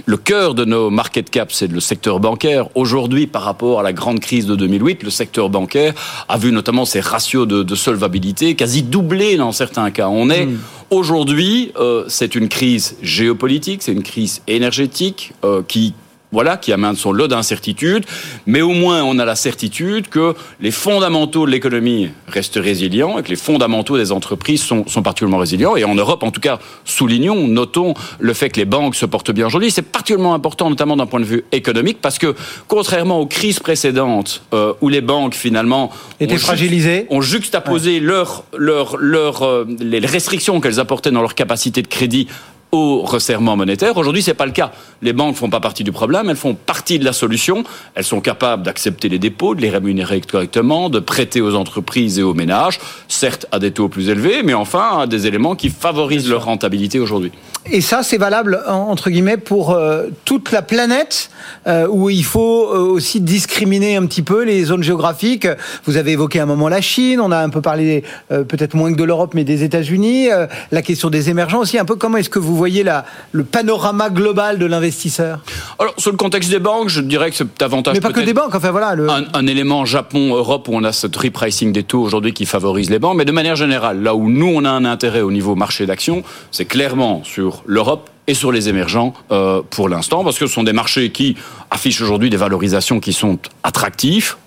[0.05, 2.67] le cœur de nos market caps, c'est le secteur bancaire.
[2.75, 5.93] Aujourd'hui, par rapport à la grande crise de 2008, le secteur bancaire
[6.27, 10.07] a vu notamment ses ratios de, de solvabilité quasi doubler dans certains cas.
[10.09, 10.57] On est mmh.
[10.91, 15.93] aujourd'hui, euh, c'est une crise géopolitique, c'est une crise énergétique euh, qui
[16.31, 18.05] voilà, qui amène son lot d'incertitudes,
[18.45, 23.23] mais au moins on a la certitude que les fondamentaux de l'économie restent résilients et
[23.23, 25.75] que les fondamentaux des entreprises sont, sont, particulièrement résilients.
[25.75, 29.31] Et en Europe, en tout cas, soulignons, notons le fait que les banques se portent
[29.31, 29.71] bien aujourd'hui.
[29.71, 32.35] C'est particulièrement important, notamment d'un point de vue économique, parce que
[32.67, 37.99] contrairement aux crises précédentes euh, où les banques finalement étaient fragilisées, ont juxtaposé ouais.
[37.99, 42.27] leur, leur, leur, euh, les restrictions qu'elles apportaient dans leur capacité de crédit
[42.71, 43.97] au resserrement monétaire.
[43.97, 44.71] Aujourd'hui, c'est pas le cas.
[45.01, 47.63] Les banques font pas partie du problème, elles font partie de la solution.
[47.95, 52.23] Elles sont capables d'accepter les dépôts, de les rémunérer correctement, de prêter aux entreprises et
[52.23, 56.29] aux ménages, certes à des taux plus élevés, mais enfin à des éléments qui favorisent
[56.29, 57.31] leur rentabilité aujourd'hui.
[57.71, 61.29] Et ça, c'est valable entre guillemets pour euh, toute la planète,
[61.67, 65.47] euh, où il faut euh, aussi discriminer un petit peu les zones géographiques.
[65.85, 68.97] Vous avez évoqué un moment la Chine, on a un peu parlé peut-être moins que
[68.97, 70.29] de l'Europe, mais des États-Unis.
[70.71, 71.77] La question des émergents aussi.
[71.77, 75.39] Un peu comment est-ce que vous voyez la, le panorama global de l'investisseur?
[75.77, 77.93] Alors, sur le contexte des banques, je dirais que c'est davantage.
[77.93, 78.95] Mais pas que des banques, enfin voilà.
[78.95, 79.09] Le...
[79.09, 82.99] Un, un, élément Japon-Europe où on a ce repricing des taux aujourd'hui qui favorise les
[82.99, 85.85] banques, mais de manière générale, là où nous on a un intérêt au niveau marché
[85.85, 90.53] d'action, c'est clairement sur l'Europe et sur les émergents euh, pour l'instant, parce que ce
[90.53, 91.35] sont des marchés qui
[91.71, 94.37] affichent aujourd'hui des valorisations qui sont attractifs,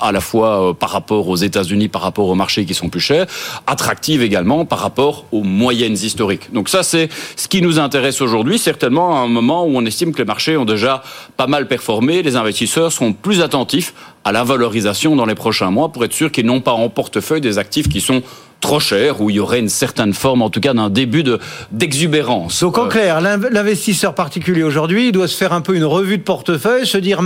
[0.00, 3.26] à la fois par rapport aux États-Unis, par rapport aux marchés qui sont plus chers,
[3.66, 6.52] attractive également par rapport aux moyennes historiques.
[6.52, 10.12] Donc ça, c'est ce qui nous intéresse aujourd'hui, certainement à un moment où on estime
[10.12, 11.02] que les marchés ont déjà
[11.36, 12.22] pas mal performé.
[12.22, 16.32] Les investisseurs seront plus attentifs à la valorisation dans les prochains mois pour être sûr
[16.32, 18.22] qu'ils n'ont pas en portefeuille des actifs qui sont
[18.60, 21.38] trop cher, où il y aurait une certaine forme, en tout cas, d'un début de
[21.72, 22.60] d'exubérance.
[22.60, 26.18] Donc en euh, clair, l'investisseur particulier aujourd'hui, il doit se faire un peu une revue
[26.18, 27.22] de portefeuille, se dire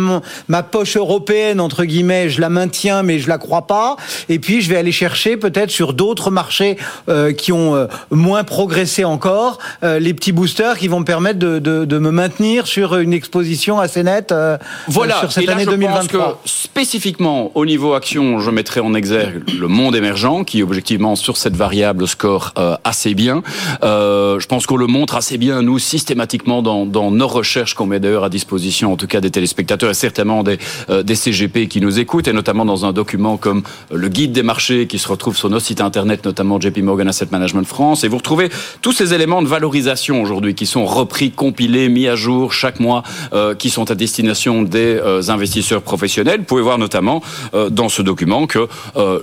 [0.48, 3.96] ma poche européenne entre guillemets, je la maintiens, mais je la crois pas,
[4.28, 6.76] et puis je vais aller chercher peut-être sur d'autres marchés
[7.08, 11.58] euh, qui ont euh, moins progressé encore, les petits boosters qui vont me permettre de,
[11.58, 14.34] de, de, me maintenir sur une exposition assez nette
[14.88, 15.18] voilà.
[15.18, 16.24] sur cette année je 2023.
[16.24, 21.16] Pense que spécifiquement au niveau action, je mettrai en exergue le monde émergent, qui objectivement
[21.24, 23.42] sur cette variable score euh, assez bien.
[23.82, 28.00] Euh, je pense qu'on le montre assez bien, nous, systématiquement, dans, nos recherches qu'on met
[28.00, 30.58] d'ailleurs à disposition, en tout cas des téléspectateurs et certainement des,
[30.90, 34.42] euh, des CGP qui nous écoutent, et notamment dans un document comme le guide des
[34.42, 38.04] marchés qui se retrouve sur nos sites internet, notamment JP Morgan Asset Management France.
[38.04, 38.50] Et vous retrouvez
[38.82, 43.02] tous ces éléments de valorisation aujourd'hui qui sont repris, compilés, mis à jour chaque mois,
[43.58, 46.40] qui sont à destination des investisseurs professionnels.
[46.40, 47.22] Vous pouvez voir notamment
[47.70, 48.68] dans ce document que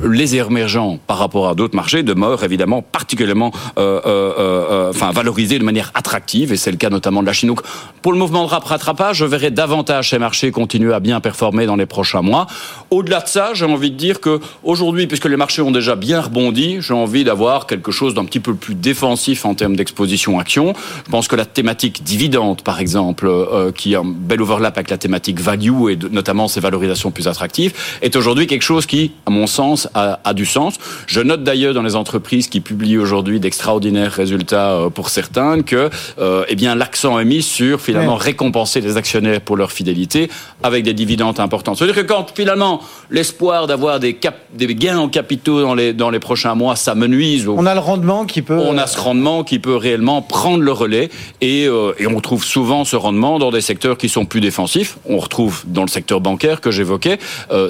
[0.04, 5.60] les émergents par rapport à d'autres marchés demeure évidemment particulièrement euh, euh, euh, enfin valorisé
[5.60, 7.50] de manière attractive et c'est le cas notamment de la Chine.
[7.50, 7.62] Donc
[8.02, 11.76] pour le mouvement de rattrapage, je verrai davantage ces marchés continuer à bien performer dans
[11.76, 12.48] les prochains mois.
[12.90, 16.22] Au-delà de ça, j'ai envie de dire que aujourd'hui, puisque les marchés ont déjà bien
[16.22, 20.74] rebondi, j'ai envie d'avoir quelque chose d'un petit peu plus défensif en termes d'exposition action.
[21.06, 23.32] Je pense que la thématique dividende, par exemple,
[23.76, 27.74] qui a un bel overlap avec la thématique value et notamment ses valorisations plus attractives,
[28.02, 30.78] est aujourd'hui quelque chose qui, à mon sens, a, a du sens.
[31.08, 35.90] Je note d'ailleurs dans les entreprises qui publient aujourd'hui d'extraordinaires résultats euh, pour certains que
[36.20, 40.30] euh, eh bien l'accent est mis sur finalement récompenser les actionnaires pour leur fidélité
[40.62, 41.74] avec des dividendes importants.
[41.74, 44.16] C'est-à-dire que quand finalement l'espoir d'avoir des,
[44.54, 48.26] des gains en capitaux dans les, dans les prochains mois s'amenuise, on a le rendement
[48.26, 51.10] qui peut on a ce rendement qui peut réellement prendre le relais
[51.42, 55.00] et, euh, et on trouve souvent ce rendement dans des secteurs qui sont plus défensifs.
[55.10, 57.18] On retrouve dans le secteur bancaire que j'évoquais,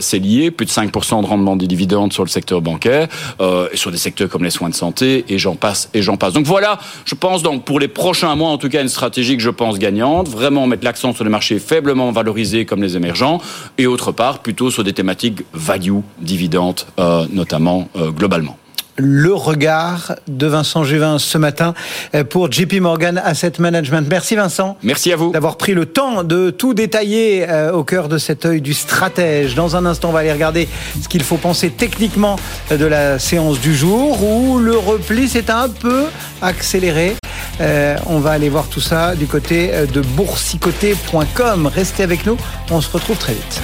[0.02, 3.08] c'est lié plus de 5% de rendement des dividendes sur le secteur bancaire
[3.39, 6.33] et sur des secteurs comme les soins de santé et j'en passe et j'en passe.
[6.33, 9.43] Donc voilà, je pense donc pour les prochains mois en tout cas une stratégie que
[9.43, 13.39] je pense gagnante, vraiment mettre l'accent sur les marchés faiblement valorisés comme les émergents
[13.77, 18.57] et autre part plutôt sur des thématiques value, dividendes euh, notamment euh, globalement
[19.01, 21.73] le regard de Vincent Juvin ce matin
[22.15, 24.07] euh, pour JP Morgan Asset Management.
[24.09, 24.77] Merci Vincent.
[24.83, 25.31] Merci à vous.
[25.31, 29.55] D'avoir pris le temps de tout détailler euh, au cœur de cet œil du stratège.
[29.55, 30.69] Dans un instant, on va aller regarder
[31.01, 32.37] ce qu'il faut penser techniquement
[32.69, 36.05] de la séance du jour où le repli s'est un peu
[36.41, 37.15] accéléré.
[37.59, 41.67] Euh, on va aller voir tout ça du côté de boursicoté.com.
[41.67, 42.37] Restez avec nous,
[42.69, 43.61] on se retrouve très vite.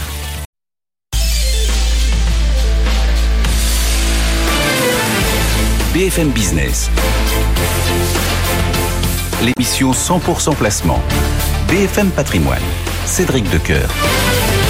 [5.97, 6.91] BFM Business.
[9.41, 11.01] L'émission 100% placement.
[11.69, 12.61] BFM Patrimoine.
[13.07, 13.89] Cédric Decoeur.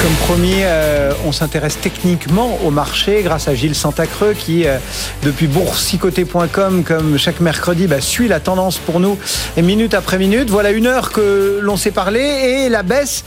[0.01, 4.77] Comme promis, euh, on s'intéresse techniquement au marché grâce à Gilles Santacreux qui, euh,
[5.23, 9.19] depuis boursicoté.com, comme chaque mercredi, bah, suit la tendance pour nous
[9.57, 10.49] minute après minute.
[10.49, 13.25] Voilà une heure que l'on s'est parlé et la baisse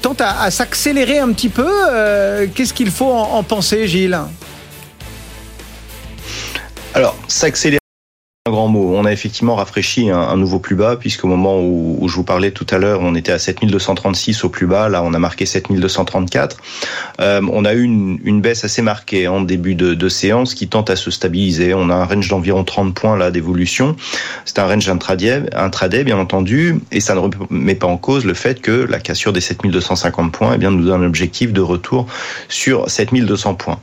[0.00, 1.68] tente à, s'accélérer un petit peu.
[1.68, 4.18] Euh, qu'est-ce qu'il faut en penser, Gilles?
[6.94, 7.78] Alors, s'accélérer
[8.46, 8.94] un grand mot.
[8.96, 12.66] On a effectivement rafraîchi un, nouveau plus bas, puisqu'au moment où, je vous parlais tout
[12.70, 14.88] à l'heure, on était à 7236 au plus bas.
[14.88, 16.56] Là, on a marqué 7234.
[17.20, 20.96] Euh, on a eu une, baisse assez marquée en début de, séance qui tente à
[20.96, 21.72] se stabiliser.
[21.72, 23.96] On a un range d'environ 30 points là d'évolution.
[24.44, 28.60] C'est un range intraday, bien entendu, et ça ne remet pas en cause le fait
[28.60, 32.06] que la cassure des 7250 points eh bien, nous donne un objectif de retour
[32.48, 33.78] sur 7200 points.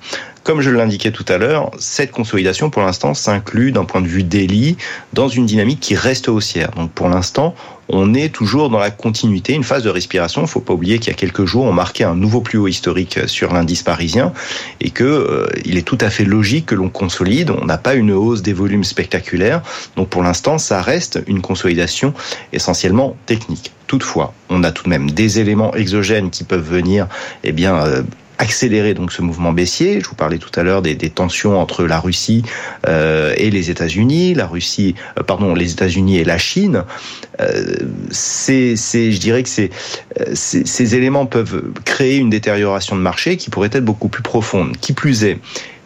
[0.50, 4.24] Comme je l'indiquais tout à l'heure, cette consolidation, pour l'instant, s'inclut d'un point de vue
[4.24, 4.78] délit
[5.14, 6.72] dans une dynamique qui reste haussière.
[6.72, 7.54] Donc, pour l'instant,
[7.88, 10.42] on est toujours dans la continuité, une phase de respiration.
[10.42, 12.58] Il ne faut pas oublier qu'il y a quelques jours, on marquait un nouveau plus
[12.58, 14.34] haut historique sur l'indice parisien
[14.82, 17.52] et que euh, il est tout à fait logique que l'on consolide.
[17.52, 19.62] On n'a pas une hausse des volumes spectaculaires.
[19.98, 22.16] Donc pour l'instant, ça reste une consolidation
[22.54, 23.72] essentiellement technique.
[23.86, 27.08] Toutefois, on a tout de même des éléments exogènes qui peuvent venir,
[27.44, 28.02] eh bien, euh,
[28.40, 30.00] accélérer donc ce mouvement baissier.
[30.02, 32.44] Je vous parlais tout à l'heure des, tensions entre la Russie
[32.88, 36.84] euh, et les États-Unis, la Russie, euh, pardon, les États-Unis et la Chine.
[37.42, 37.76] Euh,
[38.10, 39.70] c'est, je dirais que c'est,
[40.34, 44.78] ces éléments peuvent créer une détérioration de marché qui pourrait être beaucoup plus profonde.
[44.78, 45.38] Qui plus est,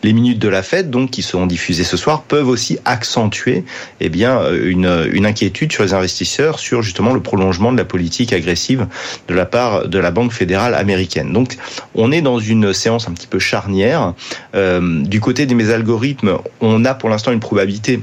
[0.03, 3.63] Les minutes de la fête, donc, qui seront diffusées ce soir, peuvent aussi accentuer,
[3.99, 8.33] eh bien, une, une inquiétude sur les investisseurs sur justement le prolongement de la politique
[8.33, 8.87] agressive
[9.27, 11.31] de la part de la Banque fédérale américaine.
[11.31, 11.57] Donc,
[11.95, 14.13] on est dans une séance un petit peu charnière.
[14.55, 17.99] Euh, du côté des mes algorithmes, on a pour l'instant une probabilité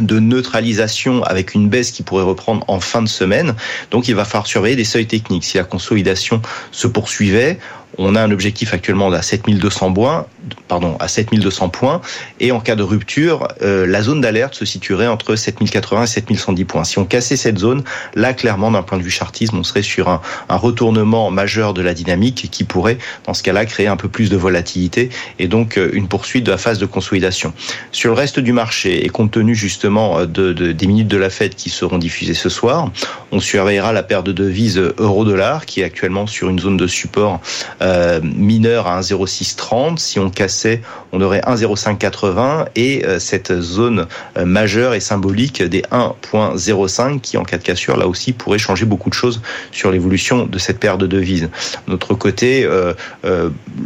[0.00, 3.54] de neutralisation avec une baisse qui pourrait reprendre en fin de semaine.
[3.90, 5.44] Donc il va falloir surveiller des seuils techniques.
[5.44, 6.40] Si la consolidation
[6.70, 7.58] se poursuivait,
[7.98, 10.26] on a un objectif actuellement à 7200 points,
[10.68, 12.00] pardon, à 7200 points,
[12.40, 16.64] et en cas de rupture, euh, la zone d'alerte se situerait entre 7080 et 7110
[16.64, 16.84] points.
[16.84, 17.82] Si on cassait cette zone,
[18.14, 21.92] là, clairement, d'un point de vue chartisme, on serait sur un, retournement majeur de la
[21.92, 25.90] dynamique qui pourrait, dans ce cas-là, créer un peu plus de volatilité et donc euh,
[25.92, 27.52] une poursuite de la phase de consolidation.
[27.90, 31.16] Sur le reste du marché, et compte tenu justement euh, de, de, des minutes de
[31.16, 32.90] la fête qui seront diffusées ce soir,
[33.32, 37.40] on surveillera la paire de devises euro-dollar qui est actuellement sur une zone de support
[37.82, 39.98] euh, mineur à 1,0630.
[39.98, 44.06] Si on cassait, on aurait 1,0580 et euh, cette zone
[44.38, 48.84] euh, majeure et symbolique des 1,05 qui, en cas de cassure, là aussi pourrait changer
[48.84, 49.42] beaucoup de choses
[49.72, 51.50] sur l'évolution de cette paire de devises.
[51.88, 52.68] Notre côté,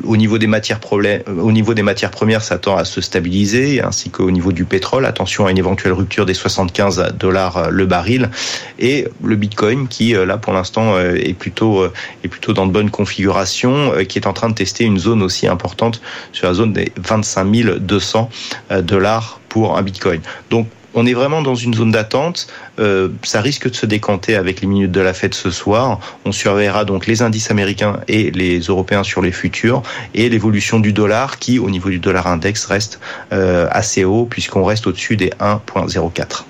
[0.04, 5.06] au niveau des matières premières, ça tend à se stabiliser, ainsi qu'au niveau du pétrole.
[5.06, 8.30] Attention à une éventuelle rupture des 75 dollars le baril
[8.78, 10.94] et le Bitcoin qui, là, pour l'instant,
[11.38, 11.86] plutôt
[12.24, 15.22] est plutôt dans de bonnes configurations euh, qui est en train de tester une zone
[15.22, 16.00] aussi importante
[16.32, 17.46] sur la zone des 25
[17.78, 18.30] 200
[18.70, 20.20] euh, dollars pour un Bitcoin.
[20.50, 22.46] Donc on est vraiment dans une zone d'attente.
[22.78, 26.00] Euh, ça risque de se décanter avec les minutes de la fête ce soir.
[26.24, 29.82] On surveillera donc les indices américains et les européens sur les futurs
[30.14, 32.98] et l'évolution du dollar qui, au niveau du dollar index, reste
[33.30, 36.44] assez haut puisqu'on reste au-dessus des 1,04.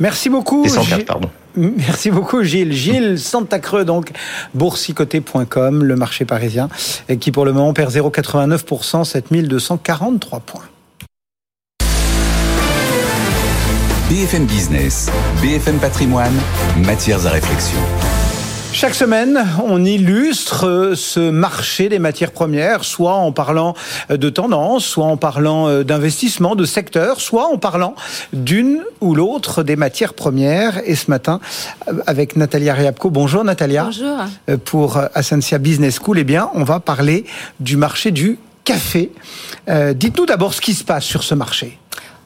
[0.00, 0.64] Merci beaucoup.
[0.64, 1.30] Des 104, pardon.
[1.56, 2.72] Merci beaucoup Gilles.
[2.72, 4.10] Gilles Santacreux, donc
[4.54, 6.68] boursicoté.com, le marché parisien,
[7.20, 10.62] qui pour le moment perd 0,89%, 7243 points.
[14.08, 15.10] BFM Business,
[15.42, 16.38] BFM Patrimoine,
[16.84, 17.80] matières à réflexion.
[18.76, 23.72] Chaque semaine, on illustre ce marché des matières premières, soit en parlant
[24.10, 27.94] de tendance, soit en parlant euh, d'investissement, de secteur, soit en parlant
[28.34, 30.82] d'une ou l'autre des matières premières.
[30.84, 31.40] Et ce matin,
[31.88, 33.08] euh, avec Natalia Riapco.
[33.08, 33.84] Bonjour Natalia.
[33.84, 34.18] Bonjour.
[34.50, 37.24] Euh, pour Ascensia Business School, eh bien, on va parler
[37.60, 39.10] du marché du café.
[39.94, 41.78] Dites-nous d'abord ce qui se passe sur ce marché.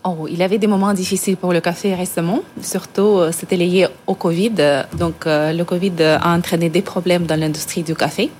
[0.03, 4.15] Oh, il avait des moments difficiles pour le café récemment, surtout euh, c'était lié au
[4.15, 4.53] Covid.
[4.99, 8.31] Donc euh, le Covid a entraîné des problèmes dans l'industrie du café.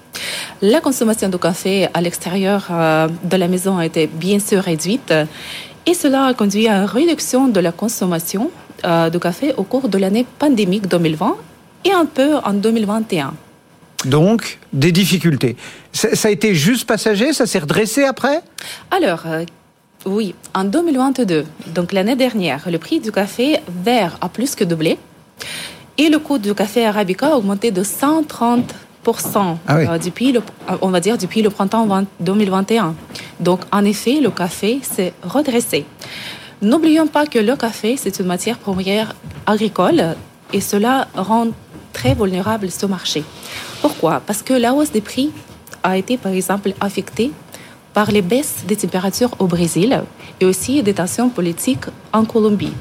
[0.63, 5.13] La consommation de café à l'extérieur euh, de la maison a été bien sûr réduite
[5.85, 8.51] et cela a conduit à une réduction de la consommation
[8.83, 11.37] de café au cours de l'année pandémique 2020
[11.85, 13.35] et un peu en 2021.
[14.07, 15.57] Donc, des difficultés.
[15.93, 17.35] Ça a été juste passager?
[17.35, 18.41] Ça s'est redressé après?
[18.91, 19.25] Alors,
[20.07, 24.99] oui, en 2022, donc l'année dernière, le prix du café vert a plus que doublé
[25.99, 28.75] et le coût du café arabica a augmenté de 130
[29.67, 31.87] ah euh, depuis le, euh, on va dire depuis le printemps
[32.21, 32.95] 2021.
[33.41, 35.87] Donc, en effet, le café s'est redressé.
[36.61, 39.15] N'oublions pas que le café, c'est une matière première
[39.47, 40.17] agricole
[40.53, 41.49] et cela rend
[41.93, 43.25] très vulnérable ce marché.
[43.81, 44.21] Pourquoi?
[44.27, 45.31] Parce que la hausse des prix
[45.83, 47.33] a été, par exemple, affectée
[48.01, 50.03] par les baisses des températures au Brésil
[50.41, 51.85] et aussi des tensions politiques
[52.15, 52.73] en Colombie.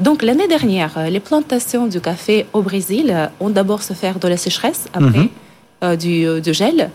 [0.00, 4.86] Donc l'année dernière, les plantations du café au Brésil ont d'abord souffert de la sécheresse,
[4.92, 5.28] après mhm.
[5.84, 6.90] euh, du, euh, du, gel.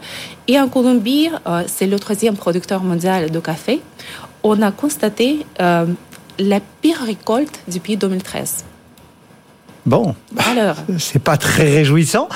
[0.49, 3.79] Et en Colombie, euh, c'est le troisième producteur mondial de café,
[4.43, 8.65] on a constaté la pire récolte depuis 2013.
[9.85, 10.15] Bon,
[10.51, 12.27] alors, c'est pas très réjouissant.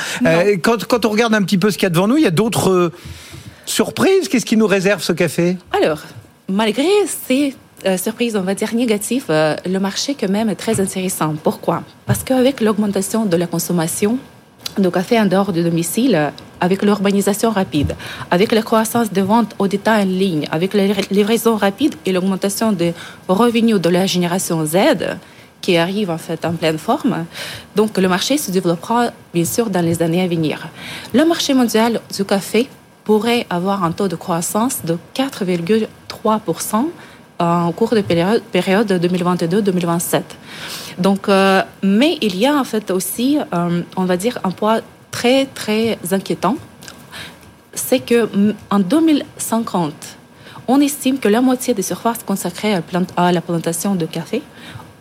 [0.64, 2.28] quand, quand, on regarde un petit peu ce qu'il y a devant nous, il y
[2.28, 2.94] a d'autres
[3.66, 5.58] Surprise, qu'est-ce qui nous réserve ce café?
[5.72, 6.02] Alors,
[6.50, 6.88] malgré
[7.28, 11.36] ces euh, surprises, on va dire négatives, euh, le marché quand même est très intéressant.
[11.42, 11.84] Pourquoi?
[12.06, 14.18] Parce qu'avec l'augmentation de la consommation
[14.78, 17.96] de café en dehors du domicile, avec l'urbanisation rapide,
[18.32, 22.72] avec la croissance des ventes au détail en ligne, avec la livraison rapide et l'augmentation
[22.72, 22.94] des
[23.28, 24.78] revenus de la génération Z,
[25.62, 27.26] qui arrive en fait en pleine forme.
[27.76, 30.68] Donc le marché se développera bien sûr dans les années à venir.
[31.14, 32.68] Le marché mondial du café
[33.04, 36.86] pourrait avoir un taux de croissance de 4,3%
[37.40, 40.22] en cours de période 2022-2027.
[40.98, 44.80] Donc, euh, mais il y a en fait aussi, euh, on va dire, un poids
[45.12, 46.58] très très inquiétant,
[47.74, 48.30] c'est que
[48.70, 49.94] en 2050,
[50.68, 52.76] on estime que la moitié des surfaces consacrées
[53.18, 54.42] à la plantation de café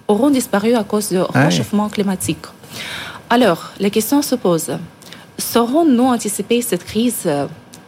[0.09, 2.47] auront disparu à cause du réchauffement climatique.
[3.31, 4.73] Alors, la question se pose
[5.39, 7.29] saurons-nous anticiper cette crise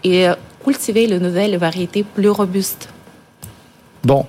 [0.04, 0.28] et
[0.62, 2.88] cultiver les nouvelles variétés plus robustes.
[4.04, 4.26] Bon,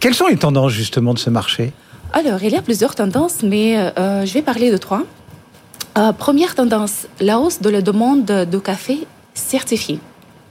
[0.00, 1.72] quelles sont les tendances justement de ce marché?
[2.12, 5.02] Alors, il y a plusieurs tendances, mais euh, je vais parler de trois.
[5.98, 10.00] Euh, première tendance, la hausse de la demande de café certifié.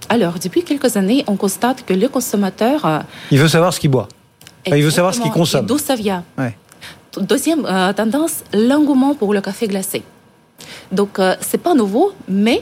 [0.10, 2.86] Alors, depuis quelques années, on constate que le consommateur...
[2.86, 2.99] Euh,
[3.32, 4.08] il veut savoir ce qu'il boit.
[4.66, 5.66] il veut savoir ce qu'il consomme.
[5.66, 6.24] D'où ça vient.
[7.20, 7.64] Deuxième
[7.95, 10.04] tendance, l'engouement pour le café glacé.
[10.91, 12.62] Donc, c'est pas nouveau, mais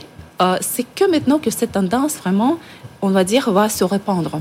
[0.60, 2.58] c'est que maintenant que cette tendance, vraiment,
[3.02, 4.40] on va dire, va se répandre.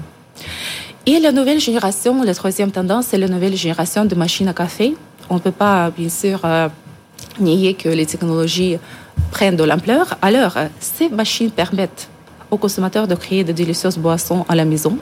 [1.06, 4.96] Et la nouvelle génération, la troisième tendance, c'est la nouvelle génération de machines à café.
[5.30, 6.68] On ne peut pas, bien sûr, euh,
[7.40, 8.78] nier que les technologies
[9.32, 10.18] prennent de l'ampleur.
[10.22, 12.10] Alors, ces machines permettent
[12.50, 14.98] aux consommateurs de créer de délicieuses boissons à la maison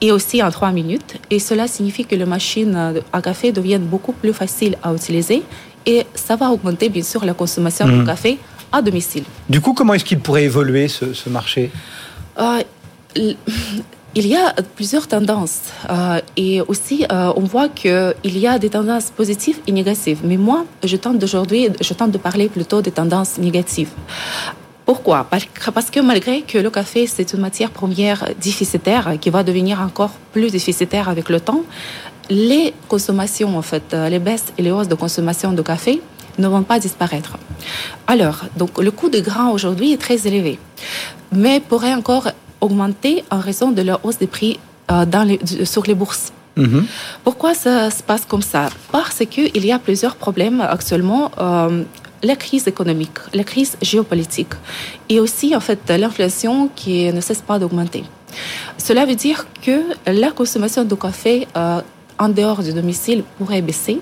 [0.00, 1.14] et aussi en trois minutes.
[1.30, 5.42] Et cela signifie que les machines à café deviennent beaucoup plus faciles à utiliser
[5.86, 8.06] et ça va augmenter, bien sûr, la consommation de mmh.
[8.06, 8.38] café
[8.72, 9.24] à domicile.
[9.48, 11.70] Du coup, comment est-ce qu'il pourrait évoluer ce, marché?
[12.38, 12.62] Euh,
[14.14, 18.70] il y a plusieurs tendances euh, et aussi euh, on voit qu'il y a des
[18.70, 20.20] tendances positives et négatives.
[20.24, 23.90] Mais moi, je tente d'aujourd'hui, je tente de parler plutôt des tendances négatives.
[24.84, 25.26] Pourquoi?
[25.30, 30.10] Parce que malgré que le café, c'est une matière première déficitaire qui va devenir encore
[30.32, 31.62] plus déficitaire avec le temps,
[32.28, 36.02] les consommations, en fait, les baisses et les hausses de consommation de café
[36.38, 37.36] ne vont pas disparaître.
[38.06, 40.58] Alors, donc le coût de grains aujourd'hui est très élevé,
[41.30, 42.28] mais pourrait encore
[42.60, 44.58] augmenter en raison de la hausse des prix
[44.90, 46.32] euh, dans les, sur les bourses.
[46.56, 46.84] Mhm.
[47.24, 48.68] Pourquoi ça se passe comme ça?
[48.90, 51.30] Parce qu'il y a plusieurs problèmes actuellement.
[51.38, 51.84] Euh,
[52.22, 54.54] la crise économique, la crise géopolitique
[55.08, 58.04] et aussi en fait l'inflation qui ne cesse pas d'augmenter.
[58.78, 61.80] Cela veut dire que la consommation de café euh,
[62.18, 64.00] en dehors du domicile pourrait baisser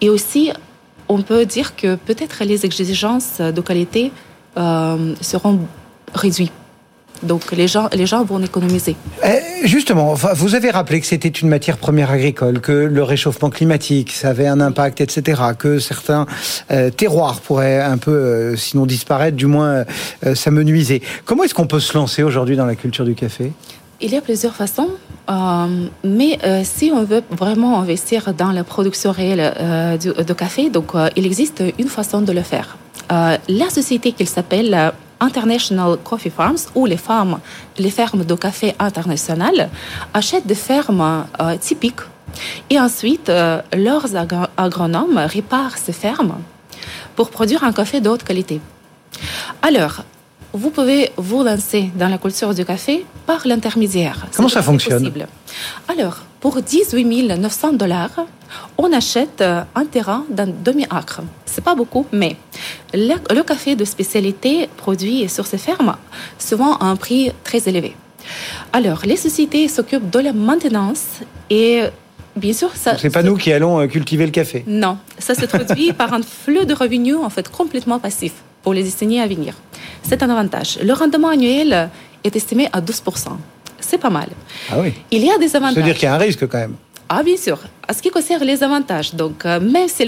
[0.00, 0.52] et aussi
[1.08, 4.12] on peut dire que peut-être les exigences de qualité
[4.56, 5.60] seront
[6.14, 6.52] réduites
[7.22, 8.96] donc les gens, les gens vont économiser.
[9.24, 14.12] Eh, justement, vous avez rappelé que c'était une matière première agricole, que le réchauffement climatique,
[14.12, 16.26] ça avait un impact, etc., que certains
[16.70, 19.84] euh, terroirs pourraient un peu, euh, sinon disparaître, du moins
[20.26, 21.02] euh, s'amenuiser.
[21.24, 23.52] Comment est-ce qu'on peut se lancer aujourd'hui dans la culture du café?
[24.00, 24.90] Il y a plusieurs façons,
[26.04, 31.62] mais si on veut vraiment investir dans la production réelle de, café, donc il existe
[31.78, 32.76] une façon de le faire.
[33.10, 37.40] la société qui s'appelle International Coffee Farms, où les fermes,
[37.78, 39.70] les fermes de café internationales
[40.12, 42.00] achètent des fermes euh, typiques.
[42.68, 44.14] Et ensuite, euh, leurs
[44.56, 46.36] agronomes réparent ces fermes
[47.14, 48.60] pour produire un café de haute qualité.
[49.62, 50.04] Alors,
[50.56, 54.26] vous pouvez vous lancer dans la culture du café par l'intermédiaire.
[54.34, 55.12] Comment ça fonctionne
[55.86, 58.26] Alors, pour 18 900 dollars,
[58.78, 61.20] on achète euh, un terrain d'un demi-acre.
[61.44, 62.36] C'est pas beaucoup, mais
[62.94, 65.96] le, café de spécialité produit sur ces fermes
[66.38, 67.94] se vend à un prix très élevé.
[68.72, 71.82] Alors, les sociétés s'occupent de la maintenance et
[72.36, 72.98] Bien sûr, ça.
[72.98, 74.62] C'est pas nous qui allons euh, cultiver le café.
[74.66, 78.82] Non, ça se traduit par un flux de revenus en fait complètement passif pour les
[78.82, 79.54] décennies à venir.
[80.02, 80.78] C'est un avantage.
[80.82, 81.90] Le rendement annuel
[82.24, 83.36] est estimé à 12%
[83.86, 84.28] c'est pas mal.
[84.70, 84.94] Ah oui.
[85.10, 85.74] Il y a des avantages.
[85.74, 86.76] C'est-à-dire qu'il y a un risque quand même.
[87.08, 87.58] Ah, bien sûr.
[87.86, 90.04] À ce qui concerne les avantages, donc, euh, même si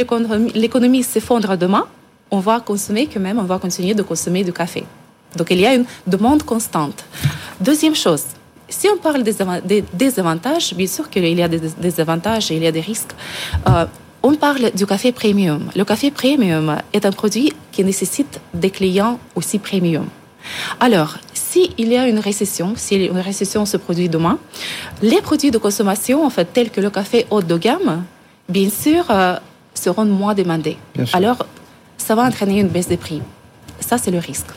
[0.54, 1.86] l'économie s'effondre demain,
[2.30, 4.84] on va consommer quand même, on va continuer de consommer du café.
[5.36, 7.04] Donc, il y a une demande constante.
[7.60, 8.24] Deuxième chose,
[8.68, 12.66] si on parle des, désavantages, bien sûr qu'il y a des, avantages et il y
[12.66, 13.14] a des risques.
[13.68, 13.86] Euh,
[14.28, 15.70] on parle du café premium.
[15.74, 20.06] Le café premium est un produit qui nécessite des clients aussi premium.
[20.80, 24.38] Alors, s'il y a une récession, si une récession se produit demain,
[25.00, 28.04] les produits de consommation, en fait, tels que le café haut de gamme,
[28.50, 29.36] bien sûr, euh,
[29.72, 30.76] seront moins demandés.
[31.14, 31.46] Alors,
[31.96, 33.22] ça va entraîner une baisse des prix.
[33.80, 34.52] Ça, c'est le risque.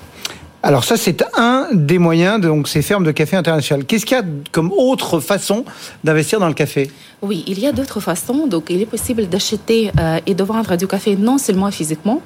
[0.64, 3.86] Alors ça, c'est un des moyens de donc, ces fermes de café internationales.
[3.86, 5.66] Qu'est-ce qu'il y a comme autre façon
[6.04, 6.92] d'investir dans le café?
[7.24, 8.46] Oui, il y a d'autres façons.
[8.46, 12.22] Donc, il est possible d'acheter euh, et de vendre du café non seulement physiquement,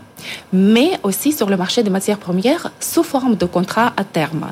[0.51, 4.47] mais aussi sur le marché des matières premières sous forme de contrat à terme.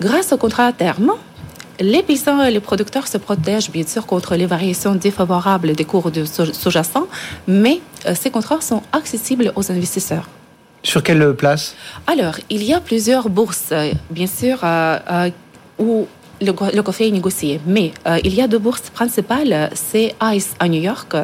[0.00, 1.12] Grâce au contrat à terme,
[1.80, 6.10] les paysans et les producteurs se protègent bien sûr contre les variations défavorables des cours
[6.10, 7.06] de sous-jacents,
[7.46, 10.28] mais euh, ces contrats sont accessibles aux investisseurs.
[10.82, 11.74] Sur quelle place
[12.06, 15.30] Alors, il y a plusieurs bourses, euh, bien sûr, euh, euh,
[15.78, 16.06] où
[16.40, 17.60] le, café est négocié.
[17.66, 19.70] Mais il y a deux bourses principales.
[19.74, 21.16] C'est ICE à New York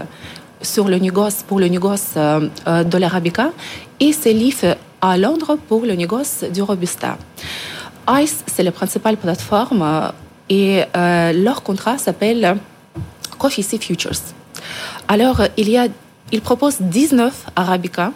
[0.60, 3.52] sur le négoce, pour le négoce de l'Arabica
[4.00, 4.64] et c'est LIF
[5.00, 7.16] à Londres pour le négoce du Robusta.
[8.08, 10.12] ICE, c'est la principale plateforme
[10.50, 12.56] et leur contrat s'appelle
[13.38, 14.20] Coffee Futures.
[15.06, 15.86] Alors, il, y a,
[16.32, 18.10] il propose 19 Arabica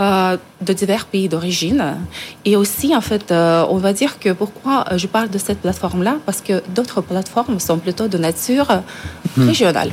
[0.00, 1.96] euh, de divers pays d'origine.
[2.44, 6.16] Et aussi, en fait, euh, on va dire que pourquoi je parle de cette plateforme-là?
[6.26, 8.82] Parce que d'autres plateformes sont plutôt de nature
[9.36, 9.46] hmm.
[9.46, 9.90] régionale.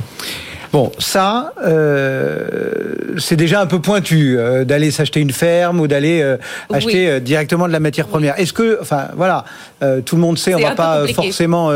[0.72, 6.20] Bon, ça, euh, c'est déjà un peu pointu euh, d'aller s'acheter une ferme ou d'aller
[6.20, 6.36] euh,
[6.70, 8.38] acheter directement de la matière première.
[8.38, 9.44] Est-ce que, enfin, voilà,
[10.04, 11.70] tout le monde sait, on va pas forcément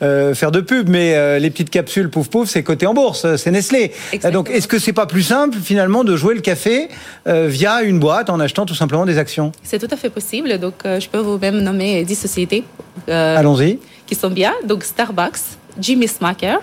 [0.00, 3.92] faire de pub, mais les petites capsules pouf pouf, c'est coté en bourse, c'est Nestlé.
[4.32, 6.88] Donc, est-ce que c'est pas plus simple finalement de jouer le café
[7.26, 9.52] via une boîte en achetant tout simplement des actions?
[9.62, 10.58] C'est tout à fait possible.
[10.58, 12.64] Donc, je peux vous même nommer 10 sociétés.
[13.08, 13.78] Allons-y.
[14.06, 14.52] Qui sont bien.
[14.66, 16.60] Donc, Starbucks, Jimmy Smacker.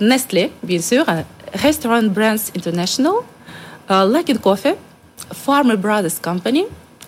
[0.00, 1.04] Nestlé, bien sûr,
[1.54, 3.14] Restaurant Brands International,
[3.90, 4.74] uh, Coffee,
[5.32, 6.64] Farmer Brothers Company,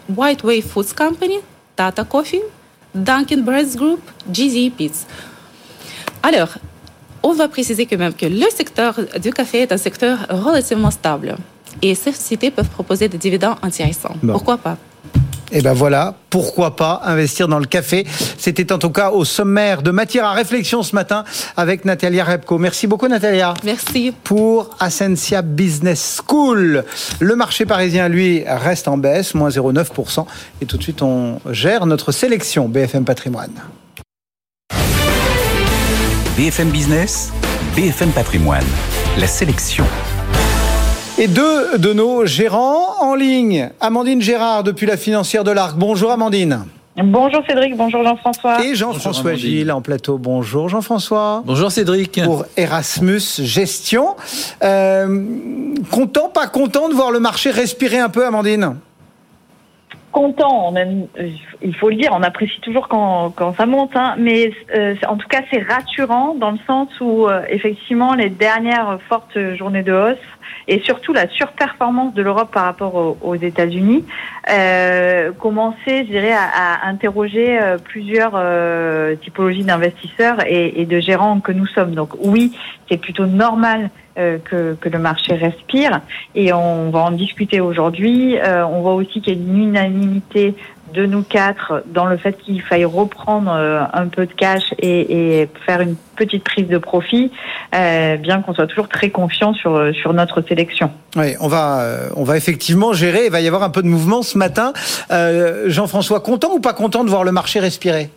[0.09, 1.38] White Way Foods Company,
[1.76, 2.43] Tata Coffee,
[2.95, 4.01] Dunkin' Breads Group,
[4.32, 5.07] GZ Pizza.
[6.22, 6.49] Alors,
[7.22, 11.36] on va préciser quand même que le secteur du café est un secteur relativement stable.
[11.82, 14.16] Et ces sociétés peuvent proposer des dividendes intéressants.
[14.26, 14.76] Pourquoi pas?
[15.53, 18.07] Et eh ben voilà, pourquoi pas investir dans le café.
[18.38, 21.24] C'était en tout cas au sommaire de matière à réflexion ce matin
[21.57, 22.59] avec Natalia Repko.
[22.59, 23.55] Merci beaucoup Natalia.
[23.64, 24.14] Merci.
[24.22, 26.84] Pour Ascensia Business School.
[27.18, 30.24] Le marché parisien, lui, reste en baisse, moins 0,9%.
[30.62, 33.55] Et tout de suite, on gère notre sélection BFM Patrimoine.
[36.36, 37.32] BFM Business,
[37.74, 38.64] BFM Patrimoine,
[39.18, 39.84] la sélection.
[41.20, 43.68] Et deux de nos gérants en ligne.
[43.78, 45.76] Amandine Gérard depuis la financière de l'Arc.
[45.76, 46.64] Bonjour Amandine.
[46.96, 48.64] Bonjour Cédric, bonjour Jean-François.
[48.64, 50.16] Et Jean-François Gilles en plateau.
[50.16, 51.42] Bonjour Jean-François.
[51.44, 52.22] Bonjour Cédric.
[52.24, 54.16] Pour Erasmus Gestion.
[54.62, 55.26] Euh,
[55.90, 58.76] content, pas content de voir le marché respirer un peu, Amandine?
[60.12, 60.74] Content.
[61.62, 64.14] il faut le dire, on apprécie toujours quand, ça monte, hein.
[64.18, 68.98] mais euh, en tout cas c'est rassurant dans le sens où euh, effectivement les dernières
[69.08, 70.18] fortes journées de hausse
[70.68, 74.04] et surtout la surperformance de l'Europe par rapport aux, États-Unis
[74.50, 81.40] euh, commençait, je dirais, à, interroger euh, plusieurs euh, typologies d'investisseurs et, et, de gérants
[81.40, 81.94] que nous sommes.
[81.94, 82.56] Donc oui,
[82.88, 86.00] c'est plutôt normal que, que, le marché respire
[86.34, 88.38] et on va en discuter aujourd'hui.
[88.38, 90.54] Euh, on voit aussi qu'il y a une unanimité
[90.92, 95.48] de nous quatre dans le fait qu'il faille reprendre euh, un peu de cash et,
[95.64, 97.30] faire une petite prise de profit,
[97.74, 100.90] euh, bien qu'on soit toujours très confiant sur, sur notre sélection.
[101.14, 101.84] Oui, on va,
[102.16, 103.26] on va effectivement gérer.
[103.26, 104.72] Il va y avoir un peu de mouvement ce matin.
[105.66, 108.11] Jean-François, content ou pas content de voir le marché respirer?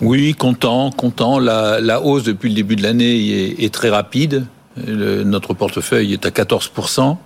[0.00, 1.38] Oui, content, content.
[1.38, 4.46] La, hausse depuis le début de l'année est, très rapide.
[4.86, 7.16] notre portefeuille est à 14%.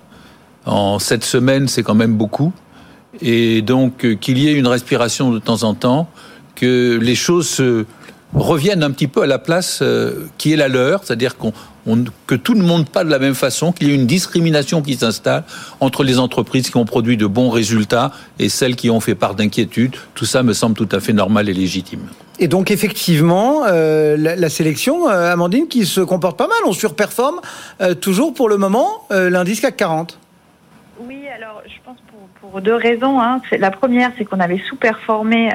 [0.66, 2.52] En sept semaines, c'est quand même beaucoup.
[3.22, 6.08] Et donc, euh, qu'il y ait une respiration de temps en temps,
[6.54, 7.86] que les choses se
[8.34, 11.52] reviennent un petit peu à la place euh, qui est la leur, c'est-à-dire qu'on
[12.26, 14.94] que tout ne monte pas de la même façon, qu'il y ait une discrimination qui
[14.94, 15.44] s'installe
[15.80, 19.34] entre les entreprises qui ont produit de bons résultats et celles qui ont fait part
[19.34, 19.96] d'inquiétude.
[20.14, 22.02] Tout ça me semble tout à fait normal et légitime.
[22.43, 27.38] Et donc effectivement, euh, la, sélection, euh, Amandine, qui se comporte pas mal, on surperforme
[27.82, 30.18] euh, toujours pour le moment l'indice CAC 40.
[31.01, 31.99] Oui, alors je pense
[32.41, 33.20] pour deux raisons.
[33.20, 33.43] Hein.
[33.59, 35.51] La première, c'est qu'on avait sous-performé,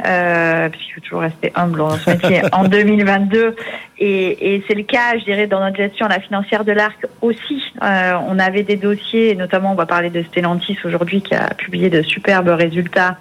[0.71, 3.55] puisqu'il faut toujours rester humble dans ce métier, en 2022.
[3.97, 7.63] Et, et c'est le cas, je dirais, dans notre gestion la financière de l'ARC aussi.
[7.81, 11.89] Euh, on avait des dossiers, notamment on va parler de Stellantis aujourd'hui, qui a publié
[11.89, 13.17] de superbes résultats,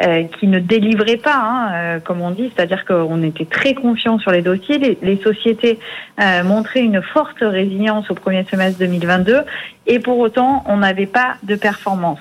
[0.00, 2.50] euh, qui ne délivraient pas, hein, euh, comme on dit.
[2.54, 4.78] C'est-à-dire qu'on était très confiants sur les dossiers.
[4.78, 5.78] Les, les sociétés
[6.20, 9.42] euh, montraient une forte résilience au premier semestre 2022.
[9.86, 12.20] Et pour autant, on n'avait pas de performance.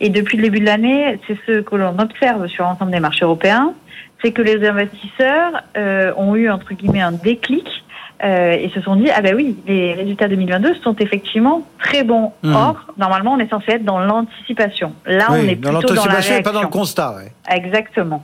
[0.00, 3.24] Et depuis le début de l'année, c'est ce que l'on observe sur l'ensemble des marchés
[3.24, 3.74] européens,
[4.24, 7.68] c'est que les investisseurs euh, ont eu entre guillemets un déclic
[8.24, 12.32] euh, et se sont dit ah ben oui les résultats 2022 sont effectivement très bons.
[12.42, 12.54] Mmh.
[12.54, 14.94] Or normalement on est censé être dans l'anticipation.
[15.04, 16.42] Là on est plutôt dans, la réaction.
[16.42, 17.16] pas dans le constat.
[17.16, 17.54] Ouais.
[17.54, 18.22] Exactement.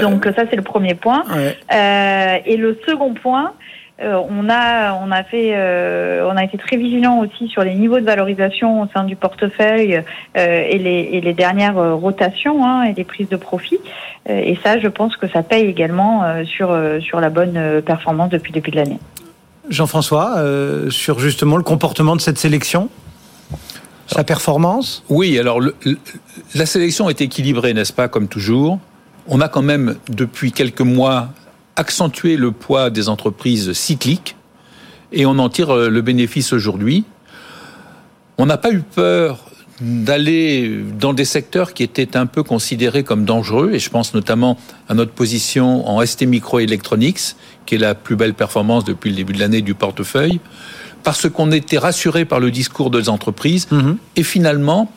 [0.00, 1.24] Donc ça c'est le premier point.
[1.32, 6.58] Euh, et le second point, euh, on a on a fait euh, on a été
[6.58, 10.02] très vigilant aussi sur les niveaux de valorisation au sein du portefeuille
[10.36, 13.78] euh, et, les, et, les, dernières rotations hein, et les prises de profit
[14.28, 18.54] et ça je pense que ça paye également sur sur la bonne performance depuis le
[18.54, 18.98] début de l'année.
[19.68, 20.36] Jean-François
[20.90, 22.88] sur justement le comportement de cette sélection
[24.06, 25.04] sa performance?
[25.08, 25.60] Oui, alors
[26.54, 28.78] la sélection est équilibrée, n'est-ce pas, comme toujours?
[29.26, 31.28] On a quand même, depuis quelques mois,
[31.76, 34.36] accentuer le poids des entreprises cycliques
[35.12, 37.04] et on en tire euh, le bénéfice aujourd'hui.
[38.38, 39.44] On n'a pas eu peur
[39.80, 44.56] d'aller dans des secteurs qui étaient un peu considérés comme dangereux, et je pense notamment
[44.88, 49.32] à notre position en ST Microelectronics, qui est la plus belle performance depuis le début
[49.32, 50.40] de l'année du portefeuille,
[51.02, 53.96] parce qu'on était rassuré par le discours des entreprises, mhm.
[54.14, 54.90] et finalement,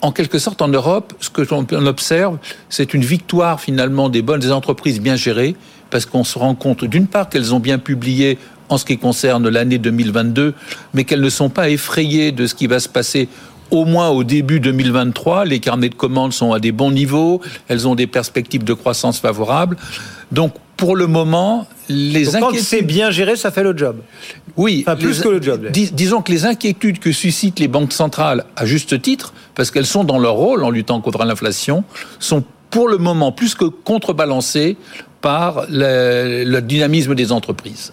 [0.00, 2.38] en quelque sorte, en Europe, ce que l'on observe,
[2.68, 5.54] c'est une victoire finalement des bonnes entreprises bien gérées,
[5.90, 9.48] parce qu'on se rend compte d'une part qu'elles ont bien publié en ce qui concerne
[9.48, 10.54] l'année 2022,
[10.94, 13.28] mais qu'elles ne sont pas effrayées de ce qui va se passer
[13.70, 15.44] au moins au début 2023.
[15.44, 19.20] Les carnets de commandes sont à des bons niveaux, elles ont des perspectives de croissance
[19.20, 19.76] favorables.
[20.32, 22.40] Donc, pour le moment, les Donc, inquiétudes...
[22.58, 23.96] Quand c'est bien géré, ça fait le job.
[24.56, 25.68] Oui, Enfin, plus les- que le job.
[25.72, 29.86] dis- disons que les inquiétudes que suscitent les banques centrales, à juste titre, parce qu'elles
[29.86, 31.84] sont dans leur rôle en luttant contre l'inflation,
[32.20, 34.76] sont pour le moment plus que contrebalancées
[35.20, 37.92] par le, dynamisme des entreprises.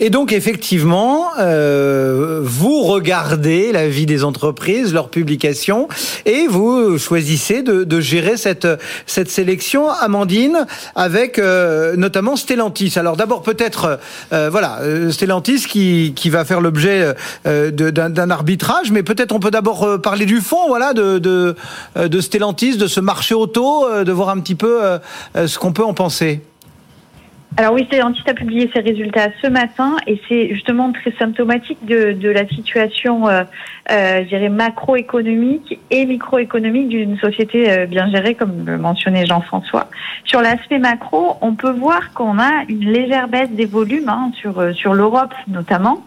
[0.00, 5.88] Et donc effectivement, euh, vous regardez la vie des entreprises, leurs publications,
[6.26, 8.66] et vous choisissez de, de gérer cette
[9.06, 12.94] cette sélection, Amandine, avec euh, notamment Stellantis.
[12.96, 14.00] Alors d'abord peut-être,
[14.32, 17.14] euh, voilà, euh, Stellantis qui qui va faire l'objet
[17.46, 21.54] euh, d'un arbitrage, mais peut-être on peut d'abord euh, parler du fond, voilà, de de,
[21.96, 24.80] de Stellantis, de ce marché auto, de voir un petit peu
[25.34, 26.40] ce qu'on peut en penser.
[27.56, 32.10] Alors oui, Stellantis a publié ses résultats ce matin et c'est justement très symptomatique de,
[32.10, 33.44] de la situation, euh,
[33.92, 39.88] euh, je dirais, macroéconomique et microéconomique d'une société euh, bien gérée, comme le mentionnait Jean-François.
[40.24, 44.58] Sur l'aspect macro, on peut voir qu'on a une légère baisse des volumes hein, sur,
[44.58, 46.04] euh, sur l'Europe notamment.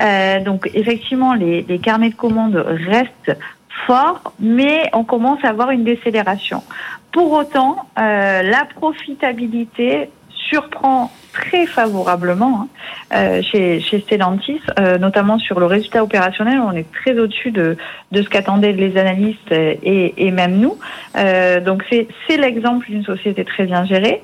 [0.00, 3.38] Euh, donc effectivement, les, les carnets de commandes restent
[3.86, 6.64] forts, mais on commence à avoir une décélération.
[7.12, 10.10] Pour autant, euh, la profitabilité
[10.48, 12.68] surprend très favorablement hein,
[13.14, 16.60] euh, chez, chez Stellantis, euh, notamment sur le résultat opérationnel.
[16.60, 17.76] On est très au-dessus de,
[18.12, 20.76] de ce qu'attendaient les analystes et, et même nous.
[21.16, 24.22] Euh, donc c'est c'est l'exemple d'une société très bien gérée.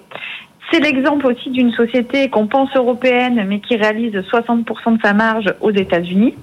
[0.72, 5.54] C'est l'exemple aussi d'une société qu'on pense européenne, mais qui réalise 60% de sa marge
[5.60, 6.34] aux États-Unis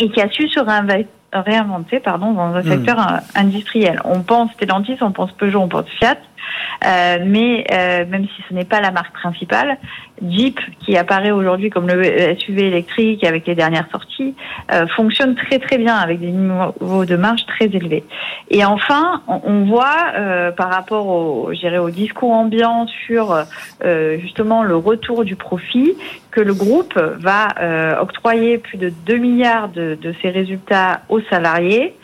[0.00, 2.70] et qui a su se réinvestir réinventer pardon dans un Hmm.
[2.70, 4.00] secteur euh, industriel.
[4.04, 6.16] On pense Stellantis, on pense Peugeot, on pense Fiat,
[6.86, 9.78] euh, mais euh, même si ce n'est pas la marque principale,
[10.26, 12.02] Jeep qui apparaît aujourd'hui comme le
[12.38, 14.34] SUV électrique avec les dernières sorties
[14.72, 18.04] euh, fonctionne très très bien avec des niveaux de marge très élevés.
[18.50, 23.44] Et enfin, on, on voit euh, par rapport au, au discours ambiant sur
[23.84, 25.92] euh, justement le retour du profit
[26.30, 31.20] que le groupe va euh, octroyer plus de 2 milliards de, de ses résultats aux
[31.22, 31.94] salariés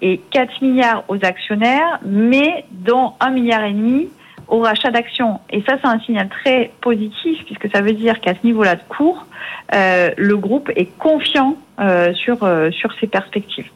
[0.00, 4.08] et 4 milliards aux actionnaires, mais dont 1 milliard et demi
[4.48, 5.40] au rachat d'actions.
[5.50, 8.82] Et ça, c'est un signal très positif puisque ça veut dire qu'à ce niveau-là de
[8.88, 9.26] cours,
[9.74, 13.70] euh, le groupe est confiant euh, sur euh, sur ses perspectives.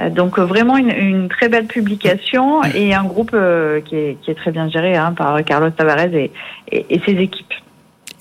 [0.00, 4.18] Euh, donc euh, vraiment une, une très belle publication et un groupe euh, qui, est,
[4.22, 6.30] qui est très bien géré hein, par Carlos Tavares et,
[6.70, 7.54] et, et ses équipes.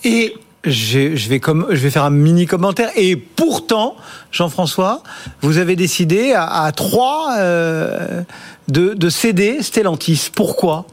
[0.03, 0.33] Et
[0.65, 2.89] je vais, comme, je vais faire un mini commentaire.
[2.95, 3.95] Et pourtant,
[4.31, 5.01] Jean-François,
[5.41, 8.21] vous avez décidé à, à trois euh,
[8.67, 10.29] de, de céder Stellantis.
[10.33, 10.85] Pourquoi?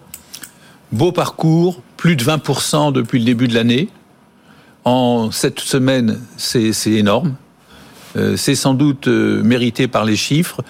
[0.92, 3.88] Beau parcours, plus de 20% depuis le début de l'année.
[4.84, 7.34] En cette semaine, c'est énorme.
[8.16, 10.60] Euh, c'est sans doute euh, mérité par les chiffres.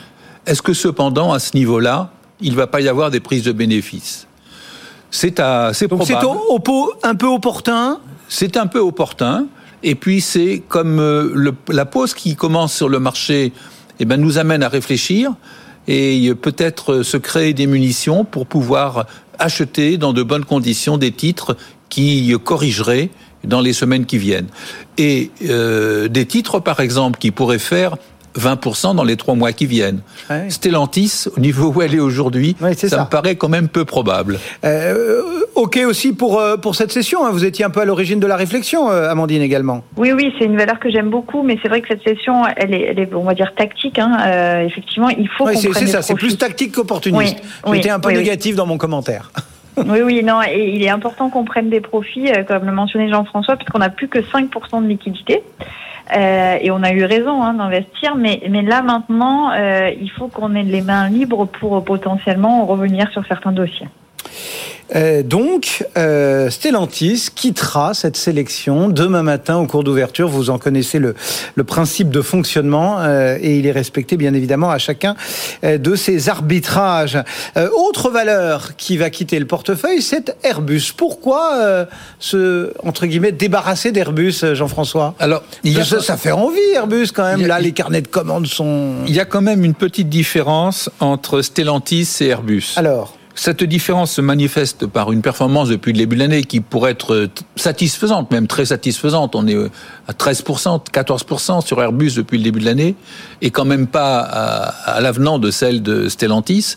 [0.46, 3.53] Est-ce que cependant, à ce niveau-là, il ne va pas y avoir des prises de
[3.53, 4.26] bénéfices?
[5.11, 5.72] C'est à-
[7.03, 7.98] un peu opportun?
[8.35, 9.47] C'est un peu opportun.
[9.83, 13.53] Et puis c'est comme euh, le- la pause qui commence sur le marché,
[14.01, 15.33] eh ben, nous amène à réfléchir
[15.87, 19.05] et euh, peut-être euh, se créer des munitions pour pouvoir
[19.39, 21.59] acheter dans de bonnes conditions des titres
[21.91, 23.11] qui corrigeraient
[23.45, 24.47] dans les semaines qui viennent.
[24.97, 27.97] Et euh, des titres, par exemple, qui pourraient faire
[28.39, 30.01] 20% dans les trois mois qui viennent.
[30.30, 30.49] Ouais.
[30.51, 33.01] Stellantis, au niveau où elle est aujourd'hui, Ouais, ça, ça.
[33.05, 34.39] me paraît quand même peu probable.
[34.64, 35.20] Euh,
[35.55, 37.24] ok aussi pour, euh, pour cette session.
[37.26, 37.30] hein.
[37.30, 39.85] Vous étiez un peu à l'origine de la réflexion, euh, Amandine également.
[39.97, 42.74] Oui, oui, c'est une valeur que j'aime beaucoup, mais c'est vrai que cette session, elle
[42.74, 43.99] est, elle est, on va dire, tactique.
[43.99, 44.16] Hein.
[44.26, 47.37] Euh, effectivement, il faut Ouais, c'est ça, c'est plus tactique qu'opportuniste.
[47.66, 48.20] Oui, oui, J'étais un peu oui, oui.
[48.22, 49.30] négatif dans mon commentaire.
[49.77, 53.09] Oui, oui, non, et il est important qu'on prenne des profits, euh, comme le mentionnait
[53.09, 55.43] Jean-François, puisqu'on n'a plus que 5% de liquidité.
[56.14, 60.29] Euh, et on a eu raison hein, d'investir, mais, mais là maintenant, euh, il faut
[60.29, 63.89] qu'on ait les mains libres pour potentiellement revenir sur certains dossiers.
[64.95, 70.28] Euh, donc, euh, Stellantis quittera cette sélection demain matin au cours d'ouverture.
[70.28, 71.14] Vous en connaissez le,
[71.55, 75.16] le principe de fonctionnement euh, et il est respecté bien évidemment à chacun
[75.62, 77.18] de ces arbitrages.
[77.74, 80.93] Autre valeur qui va quitter le portefeuille, c'est Airbus.
[80.97, 81.87] Pourquoi
[82.18, 85.14] se entre guillemets débarrasser d'Airbus, Jean-François?
[85.18, 87.43] Alors, il y a- ça, ça fait envie Airbus quand même.
[87.45, 88.97] A- Là, les carnets de commandes sont.
[89.07, 92.74] Il y a quand même une petite différence entre Stellantis et Airbus.
[92.76, 96.93] Alors, Cette différence se manifeste par une performance depuis le début de l'année qui pourrait
[96.93, 99.35] être satisfaisante, même très satisfaisante.
[99.35, 99.57] On est
[100.07, 102.95] à 13%, 14% sur Airbus depuis le début de l'année,
[103.41, 106.76] et quand même pas à, l'avenant de celle de Stellantis.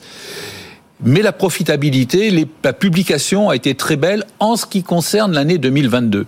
[1.04, 6.26] Mais la profitabilité, la publication a été très belle en ce qui concerne l'année 2022.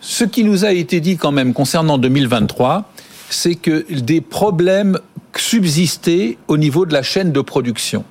[0.00, 2.92] Ce qui nous a été dit quand même concernant 2023,
[3.30, 4.98] c'est que des problèmes
[5.34, 8.04] subsistaient au niveau de la chaîne de production.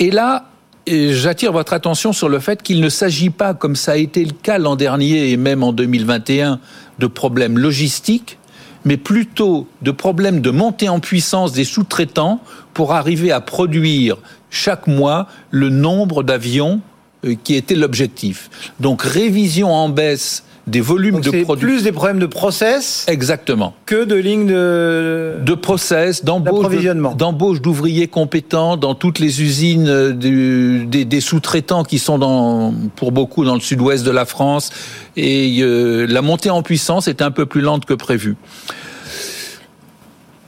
[0.00, 0.46] Et là,
[0.86, 4.32] j'attire votre attention sur le fait qu'il ne s'agit pas, comme ça a été le
[4.32, 6.60] cas l'an dernier et même en 2021,
[6.98, 8.38] de problèmes logistiques,
[8.84, 12.40] mais plutôt de problèmes de montée en puissance des sous-traitants
[12.74, 14.16] pour arriver à produire
[14.50, 16.80] chaque mois le nombre d'avions
[17.24, 18.50] euh, qui était l'objectif.
[18.80, 21.56] Donc révision en baisse des volumes de production.
[21.56, 23.04] plus des problèmes de process.
[23.08, 23.74] Exactement.
[23.86, 25.34] Que de lignes de.
[25.44, 32.74] De process, d'embauche d'ouvriers compétents dans toutes les usines euh, des, sous-traitants qui sont dans,
[32.96, 34.70] pour beaucoup dans le sud-ouest de la France.
[35.16, 38.36] Et euh, la montée en puissance est un peu plus lente que prévu.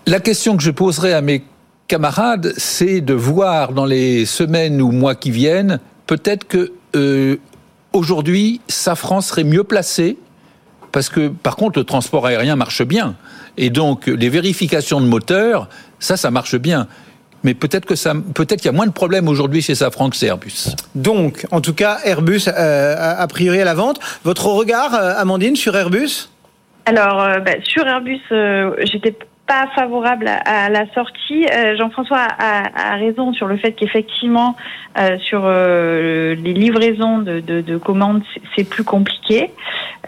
[0.07, 1.45] La question que je poserai à mes
[1.89, 7.37] camarades, c'est de voir dans les semaines ou mois qui viennent, peut-être que euh,
[7.93, 10.19] Aujourd'hui, Safran serait mieux placé
[10.93, 13.17] parce que, par contre, le transport aérien marche bien.
[13.57, 15.69] Et donc, les vérifications de moteurs,
[15.99, 16.89] ça, ça marche bien.
[17.45, 20.17] Mais peut-être que ça, peut-être qu'il y a moins de problèmes aujourd'hui chez Safran que
[20.17, 20.75] chez Airbus.
[20.95, 24.01] Donc, en tout cas, Airbus euh, a priori à la vente.
[24.25, 26.29] Votre regard, euh, Amandine, sur Airbus?
[26.87, 28.21] Alors, euh, bah, sur Airbus,
[28.85, 29.17] j'étais
[29.47, 31.47] pas favorable à, la sortie.
[31.47, 34.57] Euh, Jean-François a, a, raison sur le fait qu'effectivement,
[34.99, 38.23] euh, sur euh, les livraisons de, de, de commandes,
[38.57, 39.51] c'est plus compliqué.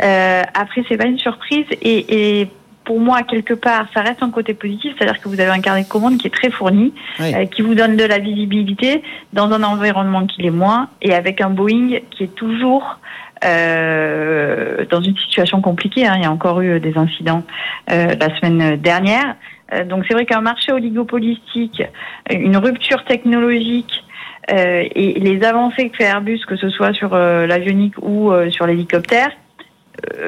[0.02, 2.48] Euh, après, c'est pas une surprise et, et
[2.88, 5.82] pour moi, quelque part, ça reste un côté positif, c'est-à-dire que vous avez un carnet
[5.82, 9.02] de commandes qui est très fourni, euh, qui vous donne de la visibilité
[9.34, 12.98] dans un environnement qui l'est moins, et avec un Boeing qui est toujours
[13.44, 16.06] euh, dans une situation compliquée.
[16.06, 16.14] Hein.
[16.16, 17.42] Il y a encore eu des incidents
[17.90, 19.36] euh, la semaine dernière.
[19.72, 21.82] Euh, donc c'est vrai qu'un marché oligopolistique,
[22.30, 24.04] une rupture technologique
[24.50, 29.30] euh, et les avancées que fait Airbus, que ce soit sur l'avionique ou sur l'hélicoptère,
[29.30, 29.47] euh,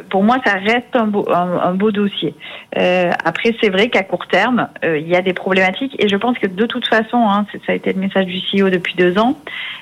[0.09, 2.35] pour moi, ça reste un beau, un, beau dossier.
[2.77, 6.17] Euh, après, c'est vrai qu'à court terme, euh, il y a des problématiques et je
[6.17, 9.19] pense que de toute façon, hein, ça a été le message du CEO depuis deux
[9.19, 9.39] ans,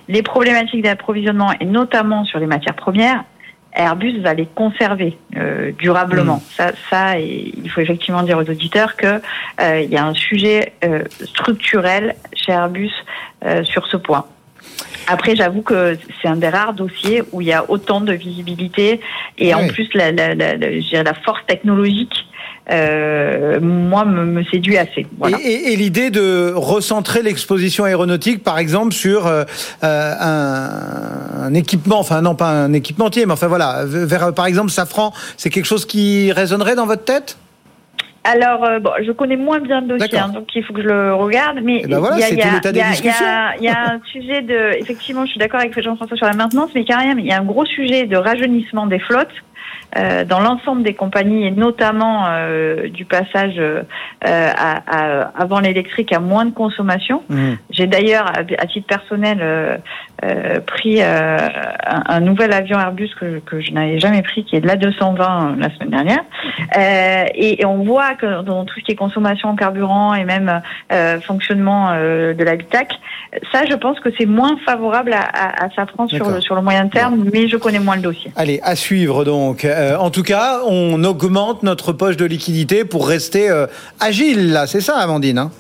[0.09, 3.25] les problématiques d'approvisionnement et notamment sur les matières premières,
[3.75, 6.37] Airbus va les conserver euh, durablement.
[6.37, 6.51] Mmh.
[6.51, 9.21] Ça, ça et il faut effectivement dire aux auditeurs que
[9.61, 10.73] il y a un sujet
[11.25, 12.93] structurel chez Airbus
[13.65, 14.25] sur ce point.
[15.07, 19.01] Après, j'avoue que c'est un des rares dossiers où il y a autant de visibilité
[19.39, 22.27] et en plus la, la, la, la, force technologique.
[22.71, 25.07] Euh, moi, me, séduit assez.
[25.19, 25.39] Voilà.
[25.43, 29.45] Et, et, l'idée de recentrer l'exposition aéronautique, par exemple, sur euh,
[29.83, 34.71] euh un, un, équipement, enfin non pas un équipementier, mais enfin voilà, vers par exemple
[34.71, 37.39] Safran, c'est quelque chose qui résonnerait dans votre tête?
[38.25, 40.89] Alors, euh, bon, je connais moins bien le dossier, hein, donc il faut que je
[40.89, 41.61] le regarde.
[41.63, 41.95] Mais il y,
[43.69, 44.79] a un sujet de.
[44.79, 47.39] Effectivement, je suis d'accord avec Jean-François sur la maintenance, mais quand même, il y a
[47.39, 49.33] un gros sujet de rajeunissement des flottes.
[49.97, 53.83] Euh, dans l'ensemble des compagnies et notamment euh, du passage euh,
[54.23, 57.23] à, à, avant l'électrique à moins de consommation.
[57.31, 57.53] Mmh.
[57.71, 59.81] J'ai d'ailleurs, à, titre personnel,
[60.25, 61.39] euh, pris un,
[61.87, 65.57] un, nouvel avion Airbus que, que je n'avais jamais pris, qui est de la 220
[65.59, 66.25] la semaine dernière.
[67.35, 70.61] Et, et, on voit que dans tout ce qui est consommation en carburant et même
[71.23, 72.97] fonctionnement de l'habitacle,
[73.53, 76.63] ça, je pense que c'est moins favorable à, à, à Safran sur le, sur le
[76.63, 78.31] moyen terme, mais je connais moins le dossier.
[78.37, 79.65] Allez, à suivre donc.
[79.65, 83.67] Euh, en tout cas, on augmente notre poche de liquidité pour rester euh,
[84.01, 84.67] agile, là.
[84.67, 85.51] C'est ça, Amandine hein?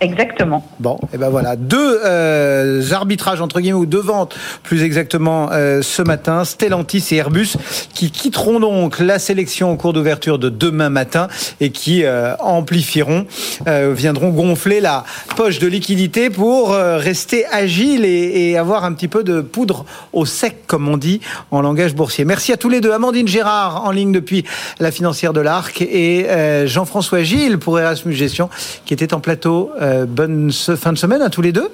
[0.00, 0.66] Exactement.
[0.80, 5.82] Bon, et ben voilà, deux euh, arbitrages entre guillemets ou deux ventes plus exactement euh,
[5.82, 7.56] ce matin, Stellantis et Airbus
[7.92, 11.28] qui quitteront donc la sélection au cours d'ouverture de demain matin
[11.60, 13.26] et qui euh, amplifieront,
[13.66, 15.04] viendront gonfler la
[15.36, 20.26] poche de liquidité pour rester agile et, et, avoir un petit peu de poudre au
[20.26, 21.20] sec comme on dit
[21.50, 22.24] en langage boursier.
[22.24, 24.44] Merci à tous les deux, Amandine Gérard en ligne depuis
[24.80, 26.26] la financière de l'Arc et
[26.66, 28.50] Jean-François Gilles pour Erasmus Gestion
[28.84, 31.68] qui était en plateau euh, bonne fin de semaine à tous les deux.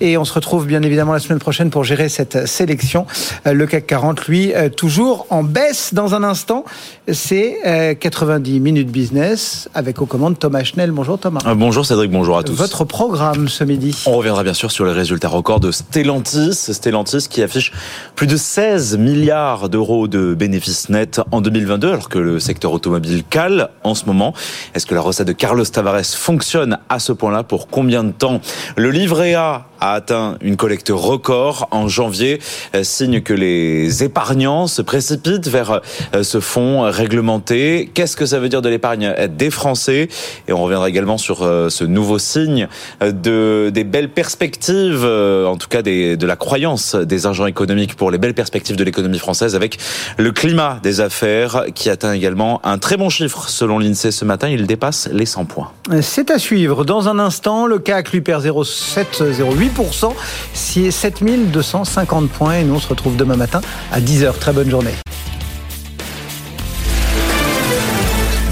[0.00, 3.06] Et on se retrouve bien évidemment la semaine prochaine pour gérer cette sélection.
[3.46, 6.64] Euh, le CAC 40, lui, euh, toujours en baisse dans un instant.
[7.12, 10.90] C'est 90 minutes business avec aux commandes Thomas Schnell.
[10.90, 11.40] Bonjour Thomas.
[11.54, 12.54] bonjour Cédric, bonjour à tous.
[12.54, 13.94] Votre programme ce midi.
[14.06, 16.54] On reviendra bien sûr sur les résultats records de Stellantis.
[16.54, 17.72] Stellantis qui affiche
[18.16, 23.22] plus de 16 milliards d'euros de bénéfices nets en 2022 alors que le secteur automobile
[23.28, 24.32] cale en ce moment.
[24.74, 28.40] Est-ce que la recette de Carlos Tavares fonctionne à ce point-là pour combien de temps.
[28.76, 32.40] Le livret A a atteint une collecte record en janvier,
[32.82, 35.80] signe que les épargnants se précipitent vers
[36.22, 37.90] ce fonds réglementé.
[37.92, 40.08] Qu'est-ce que ça veut dire de l'épargne des Français?
[40.48, 42.68] Et on reviendra également sur ce nouveau signe
[43.02, 48.18] de des belles perspectives, en tout cas de la croyance des agents économiques pour les
[48.18, 49.78] belles perspectives de l'économie française avec
[50.16, 54.48] le climat des affaires qui atteint également un très bon chiffre selon l'INSEE ce matin.
[54.48, 55.70] Il dépasse les 100 points.
[56.00, 56.84] C'est à suivre.
[56.84, 58.44] Dans un instant, le CAC lui perd
[59.74, 60.12] 0,7-0,8%.
[60.52, 63.60] C'est 7250 points et nous on se retrouve demain matin
[63.92, 64.38] à 10h.
[64.38, 64.94] Très bonne journée.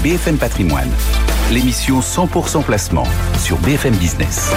[0.03, 0.89] BFM Patrimoine,
[1.51, 3.07] l'émission 100% placement
[3.39, 4.51] sur BFM Business.